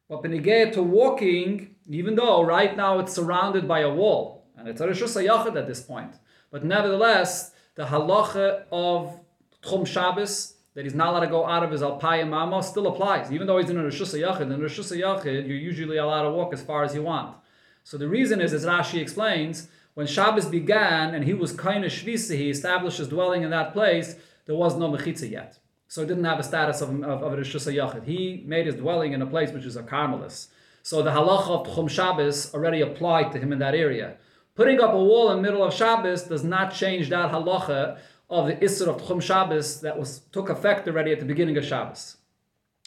But 0.09 0.23
benigeh 0.23 0.71
to 0.73 0.81
walking, 0.81 1.75
even 1.89 2.15
though 2.15 2.43
right 2.43 2.75
now 2.77 2.99
it's 2.99 3.13
surrounded 3.13 3.67
by 3.67 3.81
a 3.81 3.93
wall, 3.93 4.45
and 4.55 4.67
it's 4.67 4.79
a 4.79 4.87
rishus 4.87 5.21
yachid 5.21 5.57
at 5.57 5.67
this 5.67 5.81
point, 5.81 6.13
but 6.51 6.63
nevertheless, 6.63 7.51
the 7.75 7.85
halacha 7.85 8.63
of 8.71 9.19
Tchum 9.61 9.85
Shabbos, 9.85 10.53
that 10.73 10.85
he's 10.85 10.95
not 10.95 11.09
allowed 11.09 11.21
to 11.21 11.27
go 11.27 11.45
out 11.45 11.63
of 11.63 11.71
his 11.71 11.81
alpayim 11.81 12.29
mama, 12.29 12.63
still 12.63 12.87
applies. 12.87 13.31
Even 13.31 13.47
though 13.47 13.57
he's 13.57 13.69
in 13.69 13.77
a 13.77 13.83
rishus 13.83 14.13
yachid, 14.17 14.41
in 14.41 14.59
rishus 14.59 14.95
yachid, 14.95 15.47
you're 15.47 15.57
usually 15.57 15.97
allowed 15.97 16.23
to 16.23 16.31
walk 16.31 16.53
as 16.53 16.61
far 16.61 16.83
as 16.83 16.95
you 16.95 17.01
want. 17.01 17.35
So 17.83 17.97
the 17.97 18.07
reason 18.07 18.41
is, 18.41 18.53
as 18.53 18.65
Rashi 18.65 19.01
explains, 19.01 19.69
when 19.97 20.05
Shabbos 20.05 20.45
began 20.45 21.15
and 21.15 21.25
he 21.25 21.33
was 21.33 21.51
kind 21.51 21.83
of 21.83 21.91
he 21.91 22.51
established 22.51 22.99
his 22.99 23.07
dwelling 23.07 23.41
in 23.41 23.49
that 23.49 23.73
place, 23.73 24.15
there 24.45 24.55
was 24.55 24.77
no 24.77 24.91
mechitza 24.91 25.27
yet. 25.27 25.57
So 25.87 26.03
it 26.03 26.05
didn't 26.05 26.25
have 26.25 26.39
a 26.39 26.43
status 26.43 26.81
of, 26.81 26.89
of, 27.01 27.23
of 27.23 27.39
Rishus 27.39 27.65
Yachid. 27.65 28.05
He 28.05 28.43
made 28.45 28.67
his 28.67 28.75
dwelling 28.75 29.13
in 29.13 29.23
a 29.23 29.25
place 29.25 29.51
which 29.51 29.65
is 29.65 29.75
a 29.75 29.81
Carmelis. 29.81 30.49
So 30.83 31.01
the 31.01 31.09
halacha 31.09 31.49
of 31.49 31.65
Tchum 31.65 31.89
Shabbos 31.89 32.53
already 32.53 32.81
applied 32.81 33.31
to 33.31 33.39
him 33.39 33.51
in 33.51 33.57
that 33.57 33.73
area. 33.73 34.17
Putting 34.53 34.79
up 34.79 34.93
a 34.93 35.03
wall 35.03 35.31
in 35.31 35.37
the 35.37 35.41
middle 35.41 35.63
of 35.63 35.73
Shabbos 35.73 36.21
does 36.25 36.43
not 36.43 36.75
change 36.75 37.09
that 37.09 37.31
halacha 37.31 37.97
of 38.29 38.45
the 38.45 38.53
Isser 38.57 38.85
of 38.87 39.01
Tchum 39.01 39.19
Shabbos 39.19 39.81
that 39.81 39.97
was 39.97 40.19
took 40.31 40.49
effect 40.49 40.87
already 40.87 41.11
at 41.11 41.19
the 41.19 41.25
beginning 41.25 41.57
of 41.57 41.65
Shabbos. 41.65 42.17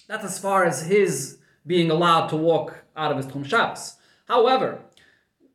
That's 0.06 0.24
as 0.24 0.38
far 0.38 0.64
as 0.64 0.86
his 0.86 1.38
being 1.66 1.90
allowed 1.90 2.28
to 2.28 2.36
walk 2.36 2.84
out 2.96 3.10
of 3.10 3.16
his 3.16 3.26
Tchum 3.26 3.44
Shabbos. 3.44 3.96
However, 4.28 4.78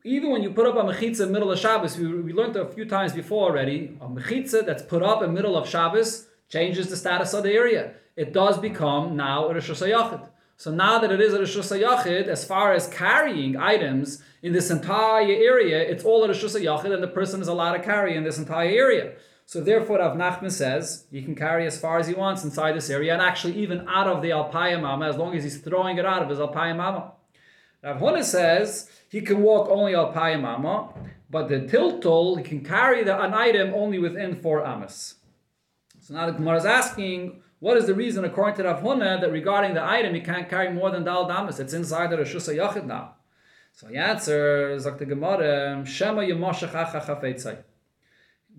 even 0.05 0.29
when 0.29 0.43
you 0.43 0.51
put 0.51 0.67
up 0.67 0.75
a 0.75 0.83
mechitza 0.83 1.21
in 1.21 1.27
the 1.27 1.33
middle 1.33 1.51
of 1.51 1.57
Shabbos, 1.57 1.97
we, 1.97 2.05
we 2.21 2.31
learned 2.31 2.55
a 2.55 2.71
few 2.71 2.85
times 2.85 3.11
before 3.11 3.49
already, 3.49 3.97
a 3.99 4.07
mechitza 4.07 4.63
that's 4.63 4.83
put 4.83 5.01
up 5.01 5.23
in 5.23 5.29
the 5.29 5.33
middle 5.33 5.57
of 5.57 5.67
Shabbos 5.67 6.27
changes 6.47 6.89
the 6.89 6.95
status 6.95 7.33
of 7.33 7.41
the 7.41 7.51
area. 7.51 7.93
It 8.15 8.31
does 8.31 8.59
become 8.59 9.15
now 9.15 9.47
a 9.47 9.53
Rosh 9.55 9.71
Hashanah. 9.71 10.29
So 10.57 10.71
now 10.71 10.99
that 10.99 11.11
it 11.11 11.19
is 11.19 11.33
a 11.33 11.39
Rosh 11.39 11.57
Hashanah, 11.57 12.27
as 12.27 12.45
far 12.45 12.73
as 12.73 12.87
carrying 12.87 13.57
items 13.57 14.21
in 14.43 14.53
this 14.53 14.69
entire 14.69 15.23
area, 15.23 15.79
it's 15.79 16.03
all 16.03 16.23
a 16.23 16.27
Rosh 16.27 16.43
Hashanah, 16.43 16.93
and 16.93 17.03
the 17.03 17.07
person 17.07 17.41
is 17.41 17.47
allowed 17.47 17.73
to 17.73 17.83
carry 17.83 18.15
in 18.15 18.23
this 18.23 18.37
entire 18.37 18.69
area. 18.69 19.13
So 19.47 19.59
therefore, 19.59 19.97
Rav 19.97 20.15
Nachman 20.15 20.51
says 20.51 21.05
he 21.09 21.23
can 21.23 21.33
carry 21.33 21.65
as 21.65 21.79
far 21.79 21.97
as 21.97 22.07
he 22.07 22.13
wants 22.13 22.43
inside 22.43 22.73
this 22.73 22.91
area, 22.91 23.13
and 23.13 23.23
actually 23.23 23.55
even 23.57 23.87
out 23.87 24.07
of 24.07 24.21
the 24.21 24.29
Alpayamama, 24.29 25.09
as 25.09 25.17
long 25.17 25.35
as 25.35 25.43
he's 25.43 25.57
throwing 25.57 25.97
it 25.97 26.05
out 26.05 26.21
of 26.21 26.29
his 26.29 26.37
Alpayamama. 26.37 27.11
Rav 27.85 27.99
Huna 27.99 28.23
says 28.23 28.89
he 29.09 29.21
can 29.21 29.43
walk 29.43 29.69
only 29.69 29.93
al 29.93 30.11
payamama, 30.11 30.91
but 31.29 31.49
the 31.49 31.59
tiltul, 31.59 32.37
he 32.37 32.43
can 32.43 32.63
carry 32.63 33.03
the, 33.03 33.21
an 33.21 33.35
item 33.35 33.75
only 33.75 33.99
within 33.99 34.35
four 34.35 34.65
amas. 34.65 35.15
So 36.01 36.15
now 36.15 36.25
the 36.25 36.31
Gemara 36.31 36.57
is 36.57 36.65
asking, 36.65 37.43
what 37.59 37.77
is 37.77 37.85
the 37.85 37.93
reason, 37.93 38.25
according 38.25 38.55
to 38.55 38.63
Rav 38.63 38.81
Huna, 38.81 39.21
that 39.21 39.31
regarding 39.31 39.75
the 39.75 39.83
item 39.83 40.15
he 40.15 40.21
can't 40.21 40.49
carry 40.49 40.73
more 40.73 40.89
than 40.89 41.03
dal 41.03 41.27
damas? 41.27 41.59
It's 41.59 41.73
inside 41.73 42.09
the 42.09 42.17
Rosh 42.17 42.33
Yachid 42.33 42.85
now. 42.85 43.15
So 43.71 43.87
he 43.87 43.97
answers, 43.97 44.85
the 44.85 45.05
Gemara, 45.05 45.85
Shema 45.85 46.21
Yemashach 46.21 46.71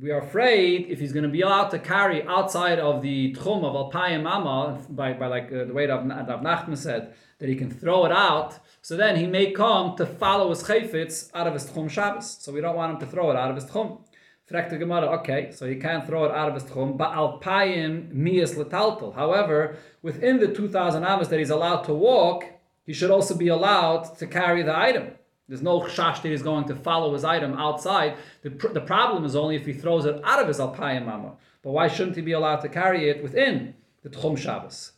we 0.00 0.10
are 0.10 0.18
afraid 0.18 0.86
if 0.90 1.00
he's 1.00 1.12
going 1.12 1.22
to 1.22 1.28
be 1.28 1.40
allowed 1.40 1.68
to 1.68 1.78
carry 1.78 2.22
outside 2.26 2.78
of 2.78 3.00
the 3.00 3.34
tchum 3.34 3.64
of 3.64 3.92
Alpayim 3.92 4.22
Mama, 4.24 4.78
by, 4.90 5.14
by 5.14 5.26
like 5.26 5.50
uh, 5.50 5.64
the 5.64 5.72
way 5.72 5.86
Rav, 5.86 6.06
Rav 6.06 6.40
Nachman 6.40 6.76
said, 6.76 7.14
that 7.38 7.48
he 7.48 7.54
can 7.54 7.70
throw 7.70 8.04
it 8.04 8.12
out, 8.12 8.58
so 8.82 8.96
then 8.96 9.16
he 9.16 9.26
may 9.26 9.52
come 9.52 9.96
to 9.96 10.04
follow 10.04 10.50
his 10.50 10.62
chayfetz 10.62 11.30
out 11.34 11.46
of 11.46 11.54
his 11.54 11.64
tchum 11.64 11.88
Shabbos. 11.88 12.36
So 12.40 12.52
we 12.52 12.60
don't 12.60 12.76
want 12.76 12.94
him 12.94 13.00
to 13.00 13.06
throw 13.06 13.30
it 13.30 13.36
out 13.36 13.50
of 13.50 13.56
his 13.56 13.64
tchum. 13.64 14.00
Frekt 14.50 14.70
the 14.70 14.76
Gemara, 14.76 15.06
okay, 15.18 15.50
so 15.52 15.66
he 15.66 15.76
can't 15.76 16.06
throw 16.06 16.24
it 16.26 16.30
out 16.30 16.48
of 16.48 16.54
his 16.54 16.64
tchum, 16.64 16.96
but 16.96 17.12
alpayim 17.12 18.14
miyas 18.14 18.54
letaltal. 18.54 19.14
However, 19.14 19.76
within 20.02 20.38
the 20.38 20.48
2,000 20.48 21.04
amas 21.04 21.28
that 21.28 21.38
he's 21.38 21.50
allowed 21.50 21.82
to 21.84 21.94
walk, 21.94 22.44
he 22.84 22.92
should 22.92 23.10
also 23.10 23.34
be 23.34 23.48
allowed 23.48 24.16
to 24.18 24.26
carry 24.26 24.62
the 24.62 24.76
item. 24.76 25.12
There's 25.48 25.62
no 25.62 25.80
chash 25.80 26.22
that 26.22 26.28
he's 26.28 26.42
going 26.42 26.66
to 26.66 26.74
follow 26.74 27.12
his 27.12 27.24
item 27.24 27.54
outside. 27.54 28.16
The, 28.42 28.50
pr- 28.50 28.68
the 28.68 28.80
problem 28.80 29.24
is 29.24 29.36
only 29.36 29.56
if 29.56 29.64
he 29.64 29.72
throws 29.72 30.04
it 30.04 30.20
out 30.24 30.40
of 30.40 30.48
his 30.48 30.58
alpayim 30.58 31.06
mama. 31.06 31.34
But 31.62 31.70
why 31.70 31.88
shouldn't 31.88 32.16
he 32.16 32.22
be 32.22 32.32
allowed 32.32 32.60
to 32.60 32.68
carry 32.68 33.08
it 33.08 33.22
within 33.22 33.74
the 34.02 34.10
tchum 34.10 34.36
Shabbos? 34.36 34.92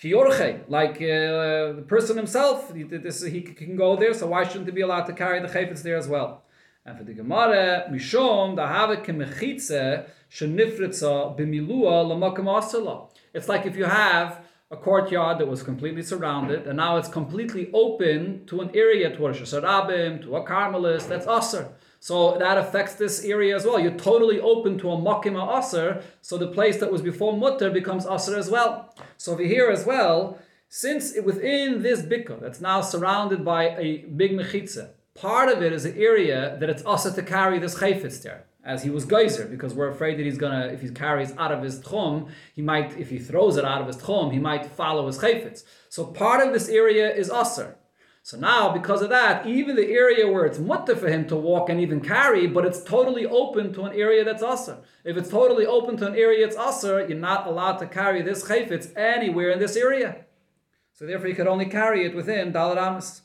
Kiyorche, 0.00 0.60
like 0.68 0.96
uh, 0.96 1.72
the 1.72 1.84
person 1.86 2.16
himself, 2.16 2.74
he, 2.74 2.82
this, 2.82 3.22
he 3.22 3.40
can 3.40 3.76
go 3.76 3.96
there, 3.96 4.12
so 4.12 4.26
why 4.26 4.44
shouldn't 4.44 4.66
he 4.66 4.72
be 4.72 4.82
allowed 4.82 5.04
to 5.04 5.14
carry 5.14 5.40
the 5.40 5.48
chayfetz 5.48 5.82
there 5.82 5.96
as 5.96 6.06
well? 6.06 6.42
And 6.84 6.98
for 6.98 7.04
the 7.04 7.14
Gemara, 7.14 7.88
Mishom, 7.90 8.56
the 8.56 8.62
Havik 8.62 9.06
Mechitze, 9.06 10.06
Shenifritza, 10.30 11.36
Bimilua, 11.38 12.04
Lamakam 12.06 12.44
Asala. 12.44 13.08
It's 13.34 13.48
like 13.48 13.66
if 13.66 13.76
you 13.76 13.84
have 13.84 14.45
a 14.76 14.82
courtyard 14.82 15.38
that 15.38 15.48
was 15.48 15.62
completely 15.62 16.02
surrounded, 16.02 16.66
and 16.66 16.76
now 16.76 16.96
it's 16.96 17.08
completely 17.08 17.70
open 17.72 18.44
to 18.46 18.60
an 18.60 18.70
area, 18.74 19.14
to 19.16 19.26
a 19.26 19.32
Shasarabim, 19.32 20.22
to 20.22 20.36
a 20.36 20.44
Carmelist, 20.44 21.08
that's 21.08 21.26
Asr. 21.26 21.68
So 22.00 22.36
that 22.38 22.58
affects 22.58 22.94
this 22.94 23.24
area 23.24 23.56
as 23.56 23.64
well. 23.64 23.80
You're 23.80 23.92
totally 23.92 24.40
open 24.40 24.78
to 24.78 24.90
a 24.90 24.96
makima 24.96 25.58
aser, 25.58 26.02
so 26.22 26.38
the 26.38 26.48
place 26.48 26.78
that 26.78 26.92
was 26.92 27.02
before 27.02 27.36
mutter 27.36 27.70
becomes 27.70 28.06
aser 28.06 28.36
as 28.36 28.50
well. 28.50 28.94
So 29.16 29.32
over 29.32 29.42
here 29.42 29.70
as 29.70 29.84
well, 29.86 30.38
since 30.68 31.14
within 31.24 31.82
this 31.82 32.02
bikkur 32.02 32.40
that's 32.40 32.60
now 32.60 32.80
surrounded 32.80 33.44
by 33.44 33.70
a 33.76 34.04
big 34.20 34.32
mechitza, 34.32 34.90
part 35.14 35.48
of 35.48 35.62
it 35.62 35.72
is 35.72 35.84
an 35.84 35.96
area 35.96 36.56
that 36.60 36.70
it's 36.70 36.84
aser 36.86 37.12
to 37.12 37.22
carry 37.22 37.58
this 37.58 37.76
chayfetz 37.76 38.22
there. 38.22 38.44
As 38.66 38.82
he 38.82 38.90
was 38.90 39.04
geyser, 39.04 39.46
because 39.46 39.72
we're 39.72 39.88
afraid 39.88 40.18
that 40.18 40.24
he's 40.24 40.36
gonna, 40.36 40.66
if 40.66 40.82
he 40.82 40.90
carries 40.90 41.32
out 41.38 41.52
of 41.52 41.62
his 41.62 41.78
tchum, 41.78 42.28
he 42.52 42.60
might, 42.60 42.98
if 42.98 43.08
he 43.08 43.18
throws 43.18 43.56
it 43.56 43.64
out 43.64 43.80
of 43.80 43.86
his 43.86 43.96
tchum, 43.96 44.32
he 44.32 44.40
might 44.40 44.66
follow 44.66 45.06
his 45.06 45.18
chayfetz. 45.18 45.62
So 45.88 46.04
part 46.04 46.44
of 46.44 46.52
this 46.52 46.68
area 46.68 47.14
is 47.14 47.30
aser. 47.30 47.76
So 48.24 48.36
now, 48.36 48.72
because 48.72 49.02
of 49.02 49.10
that, 49.10 49.46
even 49.46 49.76
the 49.76 49.88
area 49.88 50.26
where 50.26 50.44
it's 50.44 50.58
mutter 50.58 50.96
for 50.96 51.08
him 51.08 51.28
to 51.28 51.36
walk 51.36 51.68
and 51.68 51.80
even 51.80 52.00
carry, 52.00 52.48
but 52.48 52.66
it's 52.66 52.82
totally 52.82 53.24
open 53.24 53.72
to 53.74 53.84
an 53.84 53.94
area 53.94 54.24
that's 54.24 54.42
aser. 54.42 54.78
If 55.04 55.16
it's 55.16 55.30
totally 55.30 55.64
open 55.64 55.96
to 55.98 56.08
an 56.08 56.16
area 56.16 56.44
it's 56.44 56.56
aser, 56.56 57.06
you're 57.06 57.16
not 57.16 57.46
allowed 57.46 57.76
to 57.76 57.86
carry 57.86 58.22
this 58.22 58.42
chayfetz 58.42 58.96
anywhere 58.96 59.50
in 59.50 59.60
this 59.60 59.76
area. 59.76 60.24
So 60.92 61.06
therefore, 61.06 61.28
you 61.28 61.36
could 61.36 61.46
only 61.46 61.66
carry 61.66 62.04
it 62.04 62.16
within 62.16 62.52
Dalar 62.52 62.84
Amos. 62.84 63.22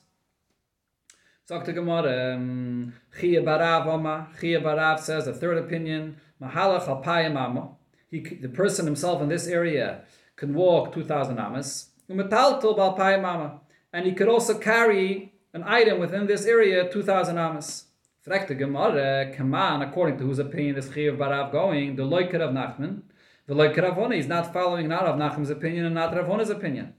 Dr. 1.52 1.74
Gemara, 1.74 2.36
um, 2.36 2.94
Chia 3.20 3.42
Barav 3.42 3.86
Oma, 3.86 4.30
Chia 4.40 4.62
Barav 4.62 5.02
says, 5.02 5.26
the 5.26 5.34
third 5.34 5.58
opinion, 5.58 6.16
Mahalach 6.42 6.86
Alpayim 6.86 7.36
Amma. 7.36 7.72
The 8.10 8.48
person 8.48 8.86
himself 8.86 9.22
in 9.22 9.28
this 9.28 9.48
area 9.48 10.06
can 10.38 10.54
walk 10.54 10.94
2,000 10.94 11.38
amas. 11.38 11.90
Umetaltel 12.10 12.78
Balpayim 12.78 13.26
Amma. 13.26 13.60
And 13.92 14.06
he 14.06 14.14
could 14.14 14.30
also 14.30 14.58
carry 14.58 15.34
an 15.54 15.64
item 15.64 16.00
within 16.00 16.26
this 16.26 16.46
area 16.46 16.90
2,000 16.90 17.38
amas. 17.38 17.88
The 18.24 18.56
Gemara, 18.56 19.34
Kaman, 19.36 19.82
according 19.82 20.20
to 20.20 20.24
whose 20.24 20.40
opinion 20.40 20.78
is 20.78 20.88
Chia 20.88 21.12
Barav 21.12 21.52
going, 21.52 21.98
the 21.98 22.04
Loiker 22.04 22.40
of 22.40 22.52
Nachman, 22.52 23.02
the 23.48 23.56
Loiker 23.56 23.84
of 23.84 24.14
is 24.14 24.26
not 24.26 24.54
following 24.54 24.88
not 24.88 25.04
of 25.04 25.20
Nachman's 25.20 25.50
opinion 25.50 25.84
and 25.84 25.96
not 25.96 26.16
Rav 26.16 26.28
Honi's 26.28 26.50
opinion. 26.50 26.94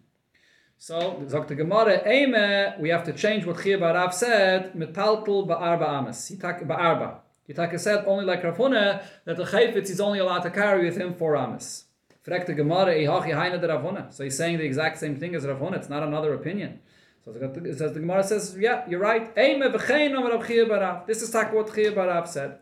So, 0.82 1.22
the 1.28 1.54
Gemara, 1.54 2.02
Eime, 2.04 2.80
we 2.80 2.88
have 2.88 3.04
to 3.04 3.12
change 3.12 3.46
what 3.46 3.62
Chia 3.62 3.78
Barav 3.78 4.12
said, 4.12 4.72
metaltel 4.72 5.46
ba'arba 5.46 5.88
amas. 5.88 6.28
Ba'arba. 6.28 7.18
Yitaka 7.48 7.78
said 7.78 8.04
only 8.04 8.24
like 8.24 8.42
Rav 8.42 8.56
Huna, 8.56 9.00
that 9.24 9.36
the 9.36 9.44
Chayfetz 9.44 9.90
is 9.90 10.00
only 10.00 10.18
allowed 10.18 10.40
to 10.40 10.50
carry 10.50 10.84
with 10.84 10.96
him 10.96 11.14
four 11.14 11.36
amas. 11.36 11.84
Fragt 12.26 12.56
Gemara, 12.56 12.94
Eihachi 12.94 13.28
haina 13.28 13.60
de 13.60 14.12
So 14.12 14.24
he's 14.24 14.36
saying 14.36 14.58
the 14.58 14.64
exact 14.64 14.98
same 14.98 15.20
thing 15.20 15.36
as 15.36 15.46
Rav 15.46 15.62
it's 15.72 15.88
not 15.88 16.02
another 16.02 16.34
opinion. 16.34 16.80
So 17.24 17.30
it 17.30 17.78
says 17.78 17.92
the 17.92 18.00
Gemara 18.00 18.24
says, 18.24 18.56
yeah, 18.58 18.84
you're 18.88 18.98
right. 18.98 19.30
Eime 19.38 19.62
v'chein 19.72 20.20
Rav 20.20 20.44
Chia 20.48 20.66
Barav. 20.66 21.06
This 21.06 21.22
is 21.22 21.32
what 21.32 21.72
Chia 21.72 21.92
Barav 21.92 22.26
said. 22.26 22.58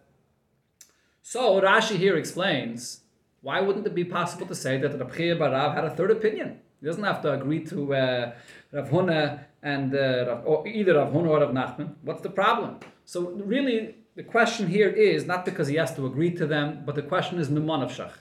So 1.23 1.59
Rashi 1.59 1.97
here 1.97 2.19
explains, 2.19 3.01
why 3.41 3.63
wouldn't 3.63 3.87
it 3.87 3.95
be 3.95 4.05
possible 4.05 4.47
to 4.47 4.55
say 4.55 4.77
that 4.77 5.01
Rav 5.01 5.11
Barav 5.11 5.75
had 5.75 5.87
a 5.87 5.97
third 5.97 6.11
opinion? 6.11 6.61
He 6.81 6.87
doesn't 6.87 7.05
have 7.05 7.21
to 7.23 7.33
agree 7.33 7.63
to 7.67 7.95
uh, 7.95 8.33
Rav 8.73 8.89
Huna 8.89 9.41
and 9.63 9.95
uh, 9.95 10.41
or 10.45 10.67
either 10.67 10.95
Rav 10.95 11.13
Huna 11.13 11.29
or 11.29 11.41
Rav 11.41 11.51
Nachman. 11.51 11.95
What's 12.03 12.23
the 12.23 12.31
problem? 12.31 12.79
So 13.05 13.31
really, 13.31 13.97
the 14.17 14.23
question 14.23 14.67
here 14.67 14.89
is 14.89 15.27
not 15.27 15.45
because 15.45 15.69
he 15.69 15.77
has 15.77 15.95
to 15.97 16.07
agree 16.07 16.31
to 16.33 16.47
them, 16.47 16.83
but 16.87 16.95
the 16.95 17.03
question 17.03 17.39
is 17.39 17.51
mimanavshach. 17.51 18.13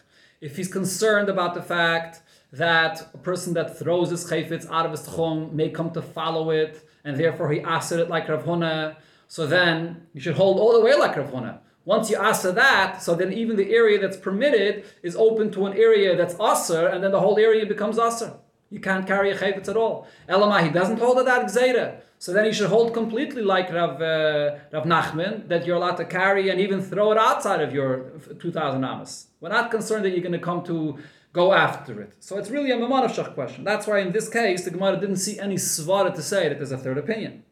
If 0.41 0.57
he's 0.57 0.67
concerned 0.67 1.29
about 1.29 1.53
the 1.53 1.61
fact 1.61 2.21
that 2.51 3.09
a 3.13 3.17
person 3.17 3.53
that 3.53 3.77
throws 3.79 4.09
his 4.09 4.29
chayfetz 4.29 4.69
out 4.69 4.85
of 4.85 4.91
his 4.91 5.07
tchum 5.07 5.53
may 5.53 5.69
come 5.69 5.91
to 5.91 6.01
follow 6.01 6.49
it, 6.49 6.87
and 7.05 7.17
therefore 7.17 7.51
he 7.51 7.61
asked 7.61 7.91
it 7.93 8.09
like 8.09 8.27
Rav 8.27 8.43
Huna, 8.43 8.97
so 9.27 9.47
then 9.47 10.07
you 10.13 10.19
should 10.19 10.35
hold 10.35 10.59
all 10.59 10.73
the 10.73 10.81
way 10.81 10.95
like 10.95 11.15
Rav 11.15 11.31
Huna. 11.31 11.59
Once 11.85 12.09
you 12.09 12.17
asa 12.17 12.51
that, 12.51 13.01
so 13.01 13.15
then 13.15 13.31
even 13.31 13.55
the 13.55 13.73
area 13.73 13.99
that's 13.99 14.17
permitted 14.17 14.83
is 15.01 15.15
open 15.15 15.49
to 15.51 15.65
an 15.65 15.73
area 15.73 16.15
that's 16.15 16.35
aser, 16.39 16.87
and 16.87 17.01
then 17.03 17.11
the 17.11 17.19
whole 17.19 17.39
area 17.39 17.65
becomes 17.65 17.97
aser. 17.97 18.33
You 18.69 18.79
can't 18.79 19.07
carry 19.07 19.31
a 19.31 19.37
chayvetz 19.37 19.67
at 19.67 19.77
all. 19.77 20.07
Elamai, 20.27 20.63
he 20.63 20.69
doesn't 20.69 20.99
hold 20.99 21.17
it 21.19 21.25
that 21.25 21.45
gzeira. 21.47 22.01
So 22.19 22.33
then 22.33 22.45
he 22.45 22.51
should 22.51 22.69
hold 22.69 22.93
completely 22.93 23.41
like 23.41 23.71
Rav, 23.71 24.01
uh, 24.01 24.57
Rav 24.71 24.83
Nachman, 24.83 25.47
that 25.47 25.65
you're 25.65 25.77
allowed 25.77 25.95
to 25.95 26.05
carry 26.05 26.49
and 26.49 26.59
even 26.59 26.81
throw 26.81 27.11
it 27.13 27.17
outside 27.17 27.61
of 27.61 27.73
your 27.73 28.11
2,000 28.39 28.83
amas. 28.83 29.27
We're 29.39 29.49
not 29.49 29.71
concerned 29.71 30.05
that 30.05 30.11
you're 30.11 30.21
going 30.21 30.33
to 30.33 30.39
come 30.39 30.63
to 30.65 30.99
go 31.31 31.53
after 31.53 32.01
it. 32.01 32.13
So 32.19 32.37
it's 32.37 32.49
really 32.49 32.71
a 32.71 32.77
Mamanavshach 32.77 33.33
question. 33.33 33.63
That's 33.63 33.87
why 33.87 33.99
in 33.99 34.11
this 34.11 34.27
case, 34.29 34.65
the 34.65 34.71
Gemara 34.71 34.99
didn't 34.99 35.17
see 35.17 35.39
any 35.39 35.55
svara 35.55 36.13
to 36.13 36.21
say 36.21 36.49
that 36.49 36.57
there's 36.57 36.71
a 36.71 36.77
third 36.77 36.97
opinion. 36.97 37.43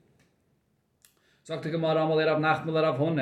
Sagt 1.47 1.63
die 1.63 1.69
Gemara 1.69 2.05
Rav 2.05 2.39
Nachman 2.39 2.73
Rav 2.73 2.97
Hone. 2.97 3.17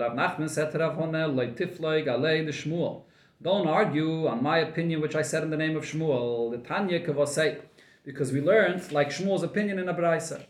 Rav 0.00 0.12
Nachman 0.14 0.50
said 0.50 0.72
to 0.72 0.78
Rav 0.78 0.96
Hone, 0.96 1.12
Leitifloi 1.12 2.04
galei 2.04 2.44
de 2.44 2.50
Shmuel. 2.50 3.02
Don't 3.42 3.66
argue 3.66 4.28
on 4.28 4.40
my 4.40 4.58
opinion, 4.58 5.00
which 5.00 5.16
I 5.16 5.22
said 5.22 5.42
in 5.42 5.50
the 5.50 5.56
name 5.56 5.76
of 5.76 5.84
Shmuel, 5.84 6.52
the 6.52 6.58
Tanya 6.58 7.04
Kavasei, 7.04 7.60
because 8.04 8.30
we 8.30 8.40
learned, 8.40 8.92
like 8.92 9.10
Shmuel's 9.10 9.42
opinion 9.42 9.80
in 9.80 9.86
Abraisa. 9.86 10.44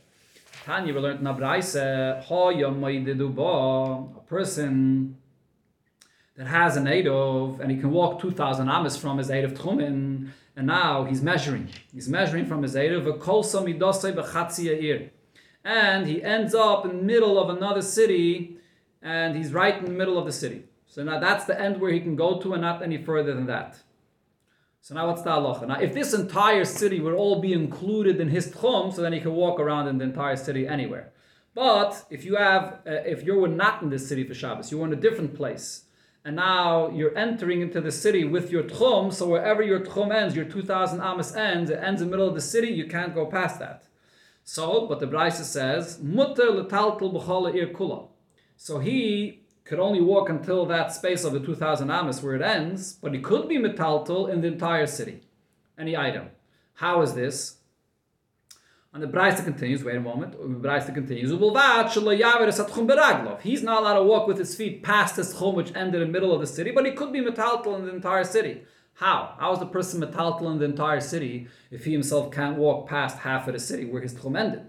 Tanya, 0.67 0.93
we 0.93 1.01
learned 1.01 1.21
in 1.21 1.25
Abraisa, 1.25 2.19
a 4.15 4.21
person 4.29 5.17
that 6.37 6.47
has 6.47 6.77
an 6.77 6.85
Eiruv, 6.85 7.61
and 7.61 7.71
he 7.71 7.79
can 7.79 7.91
walk 7.91 8.21
2,000 8.21 8.69
amas 8.69 8.99
from 8.99 9.17
his 9.17 9.31
Eiruv 9.31 9.57
Tchumen, 9.57 10.29
and 10.55 10.67
now 10.67 11.05
he's 11.05 11.23
measuring. 11.23 11.71
He's 11.95 12.11
measuring 12.11 12.45
from 12.45 12.63
his 12.63 12.75
Eiruv, 12.75 13.07
and 15.65 16.07
he 16.07 16.23
ends 16.23 16.55
up 16.55 16.85
in 16.85 16.97
the 16.99 17.03
middle 17.03 17.39
of 17.39 17.57
another 17.57 17.81
city, 17.81 18.59
and 19.01 19.35
he's 19.35 19.51
right 19.55 19.79
in 19.79 19.87
the 19.87 19.91
middle 19.93 20.19
of 20.19 20.27
the 20.27 20.33
city. 20.33 20.65
So 20.93 21.03
now 21.03 21.19
that's 21.19 21.47
the 21.47 21.59
end 21.59 21.81
where 21.81 21.91
he 21.91 22.01
can 22.01 22.17
go 22.17 22.39
to 22.41 22.53
and 22.53 22.61
not 22.61 22.83
any 22.83 22.99
further 23.03 23.33
than 23.33 23.47
that. 23.47 23.79
So 24.83 24.95
now 24.95 25.07
what's 25.07 25.23
the 25.23 25.31
halacha? 25.31 25.67
Now 25.67 25.81
if 25.81 25.95
this 25.95 26.13
entire 26.13 26.67
city 26.67 27.01
would 27.01 27.15
all 27.15 27.41
be 27.41 27.55
included 27.55 28.21
in 28.21 28.29
his 28.29 28.49
tchum, 28.49 28.93
so 28.93 29.01
then 29.01 29.15
he 29.15 29.21
can 29.21 29.33
walk 29.33 29.59
around 29.59 29.89
in 29.89 29.97
the 29.97 30.05
entire 30.05 30.37
city 30.37 30.69
anywhere. 30.69 31.15
But 31.55 32.05
if 32.11 32.27
you 32.27 32.37
have, 32.37 32.81
uh, 32.87 32.91
if 33.07 33.25
you 33.25 33.39
were 33.39 33.49
not 33.49 33.81
in 33.81 33.89
this 33.89 34.07
city 34.07 34.23
for 34.25 34.35
Shabbos, 34.35 34.71
you 34.71 34.77
were 34.77 34.87
in 34.87 34.93
a 34.93 34.97
different 34.97 35.35
place, 35.35 35.85
and 36.27 36.37
now 36.37 36.91
you're 36.91 37.17
entering 37.17 37.63
into 37.63 37.81
the 37.81 37.91
city 37.91 38.25
with 38.25 38.51
your 38.51 38.65
tchum, 38.65 39.15
so 39.15 39.27
wherever 39.27 39.63
your 39.63 39.81
tchum 39.81 40.15
ends, 40.15 40.37
your 40.37 40.45
2,000 40.45 41.01
amas 41.01 41.35
ends, 41.35 41.71
it 41.71 41.83
ends 41.83 42.03
in 42.03 42.09
the 42.09 42.11
middle 42.11 42.29
of 42.29 42.35
the 42.35 42.43
city, 42.43 42.69
you 42.69 42.87
can't 42.87 43.15
go 43.15 43.25
past 43.25 43.59
that. 43.61 43.85
So, 44.45 44.87
but 44.87 45.01
the 45.01 45.07
Brisa 45.07 45.45
says, 45.45 46.01
mutter 46.03 46.49
letaltel 46.49 47.15
b'chala 47.15 47.55
ir 47.55 47.69
kula. 47.69 48.09
So 48.59 48.79
he 48.79 49.42
could 49.65 49.79
only 49.79 50.01
walk 50.01 50.29
until 50.29 50.67
that 50.67 50.93
space 50.93 51.25
of 51.25 51.33
the 51.33 51.41
2000 51.41 51.91
amas 51.91 52.23
where 52.23 52.35
it 52.35 52.43
ends, 52.43 52.95
but 52.95 53.15
he 53.15 53.21
could 53.21 53.49
be 53.49 53.59
metaltal 53.59 54.29
in 54.29 54.41
the 54.41 54.49
entire 54.49 54.87
city. 54.87 55.23
Any 55.79 55.97
item. 55.97 56.29
How 56.75 57.03
is 57.03 57.15
this? 57.15 57.59
And 58.95 59.03
the 59.03 59.07
Braisa 59.07 59.43
continues, 59.43 59.83
wait 59.83 59.97
a 59.97 60.01
moment, 60.01 60.33
the 60.33 60.69
Braisa 60.69 60.93
continues, 60.93 61.31
He's 63.43 63.63
not 63.63 63.81
allowed 63.81 63.95
to 63.95 64.03
walk 64.03 64.27
with 64.27 64.37
his 64.37 64.55
feet 64.55 64.83
past 64.83 65.17
his 65.17 65.33
home 65.33 65.55
which 65.55 65.75
ended 65.75 66.03
in 66.03 66.09
the 66.09 66.13
middle 66.13 66.35
of 66.35 66.43
the 66.43 66.47
city, 66.47 66.73
but 66.73 66.85
he 66.85 66.93
could 66.93 67.11
be 67.11 67.21
metaltal 67.21 67.79
in 67.79 67.87
the 67.87 67.95
entire 67.95 68.25
city. 68.25 68.63
How? 68.95 69.35
How 69.39 69.53
is 69.53 69.61
the 69.61 69.67
person 69.67 70.03
metaltal 70.03 70.51
in 70.53 70.59
the 70.59 70.67
entire 70.67 71.01
city 71.01 71.49
if 71.71 71.87
he 71.87 71.93
himself 71.93 72.31
can't 72.31 72.59
walk 72.59 72.87
past 72.87 73.19
half 73.19 73.49
of 73.49 73.55
the 73.55 73.61
city 73.61 73.87
where 73.87 74.03
his 74.03 74.15
tchum 74.15 74.39
ended? 74.39 74.69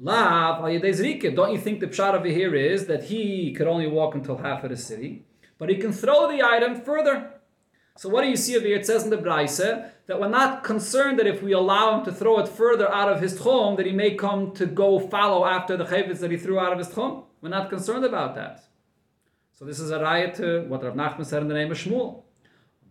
Lav 0.00 0.60
Don't 0.60 1.52
you 1.52 1.58
think 1.58 1.80
the 1.80 1.86
pshat 1.86 2.14
over 2.14 2.26
here 2.26 2.54
is 2.54 2.86
that 2.86 3.04
he 3.04 3.52
could 3.52 3.68
only 3.68 3.86
walk 3.86 4.14
until 4.14 4.38
half 4.38 4.64
of 4.64 4.70
the 4.70 4.76
city, 4.76 5.24
but 5.58 5.68
he 5.68 5.76
can 5.76 5.92
throw 5.92 6.28
the 6.28 6.42
item 6.42 6.80
further? 6.80 7.30
So 7.96 8.08
what 8.08 8.22
do 8.22 8.28
you 8.28 8.36
see 8.36 8.56
over 8.56 8.66
here? 8.66 8.76
It 8.76 8.86
says 8.86 9.04
in 9.04 9.10
the 9.10 9.16
Braise 9.16 9.58
that 9.58 10.20
we're 10.20 10.28
not 10.28 10.64
concerned 10.64 11.16
that 11.20 11.28
if 11.28 11.44
we 11.44 11.52
allow 11.52 11.96
him 11.96 12.04
to 12.06 12.12
throw 12.12 12.40
it 12.40 12.48
further 12.48 12.92
out 12.92 13.08
of 13.08 13.20
his 13.20 13.38
tchum, 13.38 13.76
that 13.76 13.86
he 13.86 13.92
may 13.92 14.16
come 14.16 14.50
to 14.52 14.66
go 14.66 14.98
follow 14.98 15.44
after 15.44 15.76
the 15.76 15.84
chayvitz 15.84 16.18
that 16.18 16.32
he 16.32 16.36
threw 16.36 16.58
out 16.58 16.72
of 16.72 16.78
his 16.78 16.88
tchum. 16.88 17.24
We're 17.40 17.50
not 17.50 17.70
concerned 17.70 18.04
about 18.04 18.34
that. 18.34 18.64
So 19.52 19.64
this 19.64 19.78
is 19.78 19.92
a 19.92 20.00
raya 20.00 20.34
to 20.38 20.62
what 20.66 20.82
Rav 20.82 20.94
Nachman 20.94 21.24
said 21.24 21.42
in 21.42 21.48
the 21.48 21.54
name 21.54 21.70
of 21.70 21.78
Shmuel. 21.78 22.22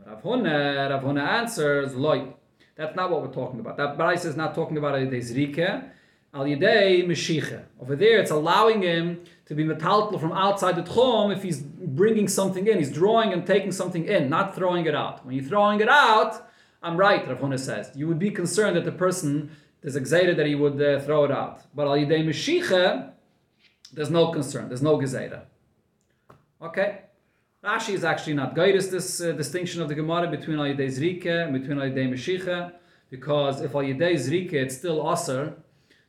Rav 0.06 0.24
Huna, 0.24 0.90
Rav 0.90 1.04
Huna 1.04 1.28
answers, 1.28 1.94
loy. 1.96 2.28
That's 2.78 2.96
not 2.96 3.12
what 3.12 3.22
we're 3.22 3.34
talking 3.34 3.60
about. 3.60 3.76
That 3.76 3.98
Braise 3.98 4.24
is 4.24 4.38
not 4.38 4.56
talking 4.56 4.78
about 4.78 4.96
a 4.96 5.00
dezrike 5.00 5.90
al 6.34 6.46
yidei. 6.46 7.64
Over 7.82 7.96
there, 7.96 8.20
it's 8.20 8.32
allowing 8.32 8.82
him 8.82 9.24
to 9.46 9.56
be 9.56 9.64
metaltal 9.64 10.20
from 10.20 10.32
outside 10.32 10.76
the 10.76 10.84
tchum 10.84 11.36
if 11.36 11.44
he's 11.44 11.62
bringing 11.62 12.28
something 12.28 12.68
in. 12.68 12.78
He's 12.78 12.92
drawing 12.92 13.34
and 13.34 13.46
taking 13.46 13.72
something 13.72 14.06
in, 14.06 14.30
not 14.30 14.56
throwing 14.56 14.86
it 14.86 14.96
out. 14.96 15.26
When 15.26 15.36
you're 15.36 15.46
throwing 15.46 15.80
it 15.80 15.90
out, 15.90 16.50
I'm 16.82 16.98
right, 16.98 17.28
Rav 17.28 17.40
Huna 17.40 17.60
says. 17.60 17.92
You 17.96 18.08
would 18.08 18.20
be 18.20 18.32
concerned 18.32 18.76
that 18.76 18.86
the 18.86 18.92
person, 18.92 19.52
is 19.84 19.96
excited 19.96 20.38
that 20.38 20.46
he 20.46 20.56
would 20.56 20.82
uh, 20.82 21.00
throw 21.02 21.26
it 21.26 21.32
out. 21.32 21.62
But 21.76 21.88
al 21.88 21.94
yidei 21.94 22.26
meshicha, 22.26 23.12
there's 23.92 24.10
no 24.10 24.32
concern. 24.32 24.70
There's 24.70 24.82
no 24.82 24.98
gezeda. 24.98 25.42
Okay. 26.62 27.02
Rashi 27.64 27.94
is 27.94 28.04
actually 28.04 28.34
not 28.34 28.56
guided 28.56 28.84
this 28.92 29.22
uh, 29.22 29.32
distinction 29.34 29.82
of 29.82 29.88
the 29.88 29.96
Gemara 29.96 30.30
between 30.30 30.58
al 30.58 30.66
yidei 30.66 30.88
zrike 30.88 31.26
and 31.26 31.54
between 31.54 31.80
al 31.80 31.90
yidei 31.90 32.10
meshicha, 32.10 32.74
because 33.10 33.62
if 33.62 33.76
al 33.76 33.82
yidei 33.82 34.16
zrike, 34.16 34.54
it's 34.54 34.78
still 34.78 35.00
aser, 35.12 35.54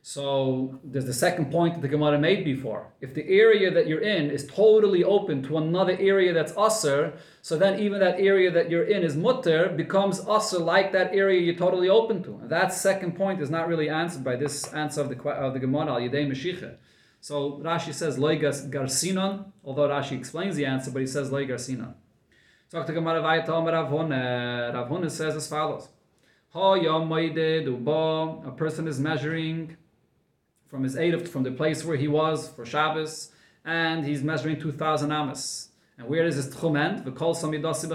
so 0.07 0.79
there's 0.83 1.07
the 1.07 1.13
second 1.15 1.51
point 1.51 1.73
that 1.73 1.81
the 1.81 1.87
Gemara 1.87 2.19
made 2.19 2.45
before. 2.45 2.93
If 3.01 3.15
the 3.15 3.27
area 3.27 3.71
that 3.71 3.87
you're 3.87 4.03
in 4.03 4.29
is 4.29 4.45
totally 4.45 5.03
open 5.03 5.41
to 5.47 5.57
another 5.57 5.97
area 5.99 6.31
that's 6.31 6.51
usr, 6.51 7.17
so 7.41 7.57
then 7.57 7.79
even 7.79 8.01
that 8.01 8.19
area 8.19 8.51
that 8.51 8.69
you're 8.69 8.83
in 8.83 9.01
is 9.01 9.15
mutter 9.15 9.67
becomes 9.67 10.21
usr 10.21 10.59
like 10.59 10.91
that 10.91 11.11
area 11.11 11.41
you're 11.41 11.55
totally 11.55 11.89
open 11.89 12.21
to. 12.21 12.35
And 12.35 12.51
that 12.51 12.71
second 12.71 13.15
point 13.15 13.41
is 13.41 13.49
not 13.49 13.67
really 13.67 13.89
answered 13.89 14.23
by 14.23 14.35
this 14.35 14.71
answer 14.73 15.01
of 15.01 15.09
the 15.09 15.19
of 15.27 15.53
the 15.53 15.59
Gemara 15.59 15.93
al 15.93 15.99
Yidei 15.99 16.29
Mashiach. 16.31 16.75
So 17.19 17.59
Rashi 17.63 17.91
says 17.91 18.19
loigas 18.19 18.69
garsinon, 18.69 19.45
although 19.63 19.89
Rashi 19.89 20.15
explains 20.19 20.55
the 20.55 20.67
answer, 20.67 20.91
but 20.91 20.99
he 20.99 21.07
says 21.07 21.31
loy 21.31 21.47
garsinon. 21.47 21.95
Talk 22.69 22.85
to 22.85 22.93
Gemara 22.93 23.23
Vayta 23.23 23.49
Omer 23.49 23.71
Rav 23.71 23.89
Huna. 23.89 25.09
Says 25.09 25.35
as 25.35 25.47
follows. 25.47 25.87
Ha 26.49 26.75
yom 26.75 27.09
duba. 27.09 28.47
A 28.47 28.51
person 28.51 28.87
is 28.87 28.99
measuring 28.99 29.77
from 30.75 30.83
his 30.83 30.97
eight 30.97 31.27
from 31.27 31.43
the 31.43 31.51
place 31.51 31.85
where 31.85 31.95
he 31.95 32.07
was 32.07 32.49
for 32.49 32.65
Shabbos, 32.65 33.31
and 33.63 34.05
he's 34.05 34.21
measuring 34.21 34.59
2,000 34.59 35.11
amas. 35.11 35.69
And 35.97 36.07
where 36.07 36.23
does 36.23 36.35
his 36.35 36.53
tchum 36.53 36.77
end? 36.77 37.05
V'kol 37.05 37.33
samidasi 37.33 37.89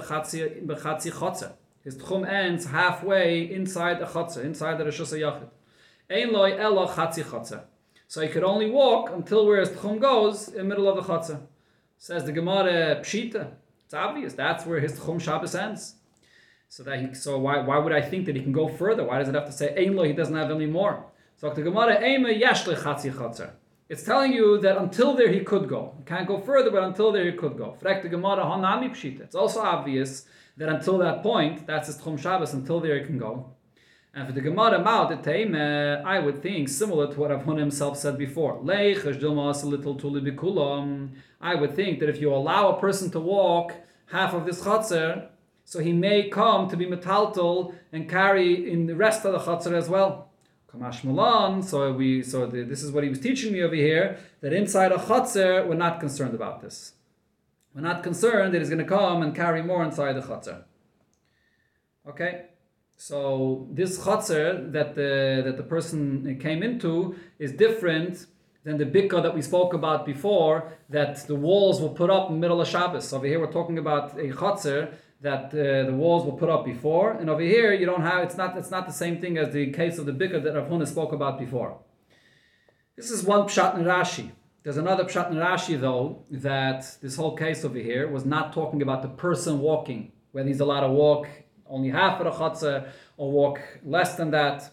b'chatzi 0.64 1.12
chotzer. 1.12 1.52
His 1.84 1.96
tchum 1.96 2.26
ends 2.26 2.66
halfway 2.66 3.42
inside 3.42 4.00
the 4.00 4.06
chotzer, 4.06 4.42
inside 4.44 4.78
the 4.78 4.84
Rosh 4.86 5.00
Yachid. 5.00 5.50
Ein 6.08 6.32
loy 6.32 6.56
elo 6.56 6.86
chotzer. 6.88 7.64
So 8.08 8.22
he 8.22 8.28
could 8.28 8.42
only 8.42 8.70
walk 8.70 9.10
until 9.10 9.46
where 9.46 9.60
his 9.60 9.68
tchum 9.68 10.00
goes, 10.00 10.48
in 10.48 10.56
the 10.56 10.64
middle 10.64 10.88
of 10.88 10.96
the 10.96 11.02
chotzer. 11.02 11.40
Says 11.98 12.24
the 12.24 12.32
Gemara 12.32 12.96
Pshita. 13.02 13.52
It's 13.84 13.92
obvious. 13.92 14.32
That's 14.32 14.64
where 14.64 14.80
his 14.80 14.98
Tchum 14.98 15.20
Shabbos 15.20 15.54
ends. 15.54 15.96
So 16.68 16.82
that 16.84 16.98
he, 16.98 17.12
so 17.12 17.38
why, 17.38 17.58
why 17.58 17.76
would 17.76 17.92
I 17.92 18.00
think 18.00 18.24
that 18.24 18.36
he 18.36 18.42
can 18.42 18.52
go 18.52 18.68
further? 18.68 19.04
Why 19.04 19.18
does 19.18 19.28
it 19.28 19.34
have 19.34 19.44
to 19.46 19.52
say 19.52 19.74
Ein 19.76 19.96
lo? 19.96 20.04
He 20.04 20.14
doesn't 20.14 20.34
have 20.34 20.50
any 20.50 20.64
more. 20.64 21.04
So 21.40 21.48
the 21.48 21.62
Gemara 21.62 21.96
Eima 22.02 22.38
Yashle 22.38 22.76
Chatzi 22.76 23.10
Chatzer. 23.10 23.52
It's 23.88 24.02
telling 24.02 24.34
you 24.34 24.60
that 24.60 24.76
until 24.76 25.14
there 25.14 25.32
he 25.32 25.40
could 25.40 25.70
go. 25.70 25.94
He 25.96 26.04
can't 26.04 26.28
go 26.28 26.38
further, 26.38 26.70
but 26.70 26.82
until 26.82 27.12
there 27.12 27.24
he 27.24 27.32
could 27.32 27.56
go. 27.56 27.74
Frek 27.80 28.02
the 28.02 28.10
Gemara 28.10 28.44
Hanami 28.44 28.90
Pshita. 28.90 29.22
It's 29.22 29.34
also 29.34 29.60
obvious 29.60 30.26
that 30.58 30.68
until 30.68 30.98
that 30.98 31.22
point, 31.22 31.66
that's 31.66 31.86
his 31.86 31.96
Tchum 31.96 32.20
Shabbos. 32.20 32.52
Until 32.52 32.80
there 32.80 32.98
he 32.98 33.06
can 33.06 33.16
go. 33.16 33.54
And 34.12 34.26
for 34.26 34.34
the 34.34 34.42
Gemara 34.42 34.84
Ma'od 34.84 35.24
Teime, 35.24 36.04
I 36.04 36.18
would 36.18 36.42
think 36.42 36.68
similar 36.68 37.10
to 37.10 37.18
what 37.18 37.30
Rav 37.30 37.46
himself 37.56 37.96
said 37.96 38.18
before. 38.18 38.60
I 38.70 38.94
would 41.54 41.74
think 41.74 42.00
that 42.00 42.10
if 42.10 42.20
you 42.20 42.34
allow 42.34 42.68
a 42.68 42.78
person 42.78 43.10
to 43.12 43.18
walk 43.18 43.72
half 44.08 44.34
of 44.34 44.44
this 44.44 44.60
chatzar, 44.60 45.28
so 45.64 45.78
he 45.78 45.94
may 45.94 46.28
come 46.28 46.68
to 46.68 46.76
be 46.76 46.84
metaltal 46.84 47.72
and 47.94 48.10
carry 48.10 48.70
in 48.70 48.84
the 48.84 48.94
rest 48.94 49.24
of 49.24 49.32
the 49.32 49.38
chatzar 49.38 49.72
as 49.72 49.88
well. 49.88 50.26
Kamash 50.72 51.02
Malan, 51.02 51.62
so 51.62 51.92
we 51.92 52.22
so 52.22 52.46
the, 52.46 52.62
this 52.62 52.82
is 52.82 52.92
what 52.92 53.02
he 53.02 53.10
was 53.10 53.18
teaching 53.18 53.52
me 53.52 53.62
over 53.62 53.74
here, 53.74 54.18
that 54.40 54.52
inside 54.52 54.92
a 54.92 54.98
chatzar, 54.98 55.66
we're 55.66 55.74
not 55.74 55.98
concerned 55.98 56.34
about 56.34 56.60
this. 56.60 56.92
We're 57.74 57.82
not 57.82 58.02
concerned 58.02 58.54
that 58.54 58.58
he's 58.60 58.68
going 58.68 58.80
to 58.80 58.84
come 58.84 59.22
and 59.22 59.34
carry 59.34 59.62
more 59.62 59.82
inside 59.82 60.12
the 60.14 60.20
chatzar. 60.20 60.64
Okay? 62.08 62.46
So 62.96 63.66
this 63.72 63.98
chutzner 63.98 64.70
that 64.72 64.94
the 64.94 65.42
that 65.44 65.56
the 65.56 65.62
person 65.62 66.38
came 66.38 66.62
into 66.62 67.16
is 67.38 67.52
different 67.52 68.26
than 68.62 68.76
the 68.76 68.84
bikka 68.84 69.22
that 69.22 69.34
we 69.34 69.42
spoke 69.42 69.72
about 69.72 70.04
before. 70.04 70.72
That 70.90 71.26
the 71.26 71.34
walls 71.34 71.80
were 71.80 71.88
put 71.88 72.10
up 72.10 72.28
in 72.28 72.34
the 72.34 72.40
middle 72.40 72.60
of 72.60 72.68
Shabbos. 72.68 73.12
Over 73.12 73.26
here 73.26 73.40
we're 73.40 73.52
talking 73.52 73.78
about 73.78 74.12
a 74.18 74.28
chutzner 74.28 74.92
that 75.20 75.46
uh, 75.46 75.86
the 75.86 75.94
walls 75.94 76.24
were 76.24 76.36
put 76.36 76.48
up 76.48 76.64
before, 76.64 77.12
and 77.12 77.28
over 77.28 77.42
here 77.42 77.72
you 77.72 77.86
don't 77.86 78.02
have. 78.02 78.24
It's 78.24 78.36
not. 78.36 78.56
It's 78.56 78.70
not 78.70 78.86
the 78.86 78.92
same 78.92 79.20
thing 79.20 79.36
as 79.38 79.52
the 79.52 79.70
case 79.70 79.98
of 79.98 80.06
the 80.06 80.12
bikka 80.12 80.42
that 80.42 80.54
Rav 80.54 80.68
Huna 80.68 80.86
spoke 80.86 81.12
about 81.12 81.38
before. 81.38 81.78
This 82.96 83.10
is 83.10 83.22
one 83.22 83.42
pshat 83.42 83.76
in 83.76 83.84
Rashi. 83.84 84.30
There's 84.62 84.76
another 84.76 85.04
pshat 85.04 85.30
in 85.30 85.36
Rashi 85.36 85.80
though 85.80 86.24
that 86.30 86.96
this 87.02 87.16
whole 87.16 87.36
case 87.36 87.64
over 87.64 87.78
here 87.78 88.08
was 88.08 88.24
not 88.24 88.52
talking 88.52 88.82
about 88.82 89.02
the 89.02 89.08
person 89.08 89.60
walking, 89.60 90.12
whether 90.32 90.48
he's 90.48 90.60
allowed 90.60 90.86
to 90.86 90.92
walk 90.92 91.26
only 91.66 91.90
half 91.90 92.20
of 92.20 92.24
the 92.24 92.32
chatzah 92.32 92.88
or 93.16 93.30
walk 93.30 93.60
less 93.84 94.16
than 94.16 94.30
that. 94.32 94.70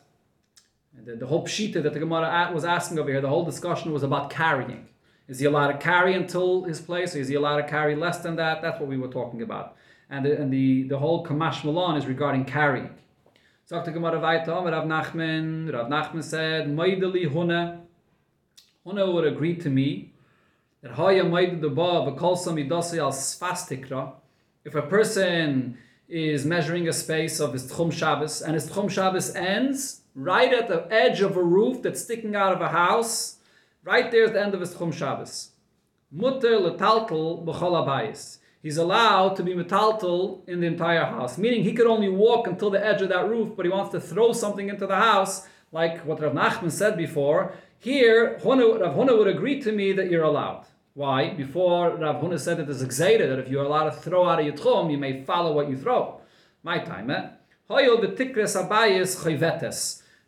The, 0.94 1.16
the 1.16 1.28
whole 1.28 1.46
pshita 1.46 1.84
that 1.84 1.94
the 1.94 2.00
Gemara 2.00 2.52
was 2.54 2.66
asking 2.66 2.98
over 3.00 3.10
here, 3.10 3.22
the 3.22 3.30
whole 3.30 3.46
discussion 3.46 3.94
was 3.94 4.04
about 4.04 4.30
carrying. 4.30 4.88
Is 5.28 5.40
he 5.40 5.46
allowed 5.46 5.74
to 5.74 5.78
carry 5.78 6.14
until 6.14 6.64
his 6.64 6.82
place, 6.82 7.16
or 7.16 7.20
is 7.20 7.28
he 7.28 7.36
allowed 7.36 7.58
to 7.58 7.68
carry 7.68 7.96
less 7.96 8.20
than 8.20 8.38
that? 8.38 8.62
That's 8.62 8.80
what 8.80 8.90
we 8.90 8.98
were 8.98 9.10
talking 9.10 9.42
about. 9.42 9.76
And 10.10 10.26
the, 10.26 10.42
and 10.42 10.52
the, 10.52 10.84
the 10.84 10.98
whole 10.98 11.26
Kamash 11.26 11.64
Malon 11.64 11.98
is 11.98 12.06
regarding 12.06 12.46
carrying. 12.46 12.90
Sagt 13.70 13.86
the 13.86 13.92
Gemara 13.92 14.20
weiter, 14.20 14.52
Rav 14.52 14.86
Nachman, 14.86 15.74
Rav 15.74 15.88
Nachman 15.88 16.24
said, 16.24 16.68
Maidali 16.68 17.30
Huna, 17.30 17.82
Huna 18.86 19.14
would 19.14 19.26
agree 19.26 19.56
to 19.58 19.70
me 19.70 20.14
that 20.82 20.92
Haya 20.92 21.26
Maidali 21.26 21.60
Daba, 21.60 22.18
V'kol 22.18 22.38
Samidasi 22.38 23.00
al 23.00 23.12
Sfastikra, 23.12 24.14
if 24.64 24.76
a 24.76 24.82
person 24.82 25.78
is 26.08 26.46
measuring 26.46 26.88
a 26.88 26.94
space 26.94 27.40
of 27.42 27.52
his 27.52 27.70
Tchum 27.70 27.92
Shabbos, 27.92 28.42
and 28.42 28.54
his 28.54 28.70
Tchum 28.70 28.90
Shabbos 28.90 29.36
ends 29.36 30.02
right 30.16 30.54
at 30.54 30.70
the 30.70 30.88
edge 30.90 31.22
of 31.22 31.36
a 31.36 31.44
roof 31.44 31.82
that's 31.82 32.02
sticking 32.02 32.36
out 32.36 32.54
of 32.54 32.62
a 32.62 32.70
house. 32.70 33.38
Right 33.84 34.10
there's 34.10 34.32
the 34.32 34.42
end 34.42 34.54
of 34.54 34.62
his 34.62 34.74
Tchum 34.74 34.94
Shabbos. 34.94 35.52
Mutter 36.12 36.58
letaltel 36.60 37.46
b'chol 37.46 37.86
abayis. 37.86 38.37
He's 38.62 38.78
allowed 38.78 39.36
to 39.36 39.44
be 39.44 39.54
metaltel 39.54 40.48
in 40.48 40.60
the 40.60 40.68
entire 40.68 41.06
house, 41.06 41.38
meaning 41.38 41.64
he 41.64 41.74
could 41.74 41.88
only 41.88 42.10
walk 42.10 42.48
until 42.48 42.70
the 42.70 42.84
edge 42.84 43.02
of 43.02 43.10
that 43.10 43.30
roof, 43.30 43.56
but 43.56 43.66
he 43.66 43.72
wants 43.72 43.92
to 43.92 44.00
throw 44.00 44.34
something 44.34 44.70
into 44.70 44.88
the 44.88 44.96
house, 44.96 45.48
like 45.72 46.06
what 46.06 46.22
Rav 46.22 46.34
Nachman 46.34 46.72
said 46.72 46.98
before. 46.98 47.54
Here, 47.80 48.34
Rav 48.44 48.96
Huna 48.96 49.18
would 49.18 49.28
agree 49.28 49.62
to 49.62 49.72
me 49.72 49.94
that 49.94 50.10
you're 50.10 50.24
allowed. 50.24 50.66
Why? 50.96 51.30
Before 51.30 51.96
Rav 51.96 52.24
Huna 52.24 52.40
said 52.40 52.58
that 52.58 52.70
it's 52.70 52.82
excited 52.82 53.30
that 53.30 53.40
if 53.40 53.48
you're 53.48 53.66
allowed 53.66 53.92
to 53.92 53.96
throw 53.96 54.28
out 54.28 54.40
of 54.40 54.46
your 54.46 54.56
tchum, 54.56 54.92
you 54.92 54.98
may 54.98 55.24
follow 55.24 55.54
what 55.54 55.70
you 55.70 55.78
throw. 55.78 56.22
My 56.64 56.80
time, 56.80 57.12
eh? 57.12 57.30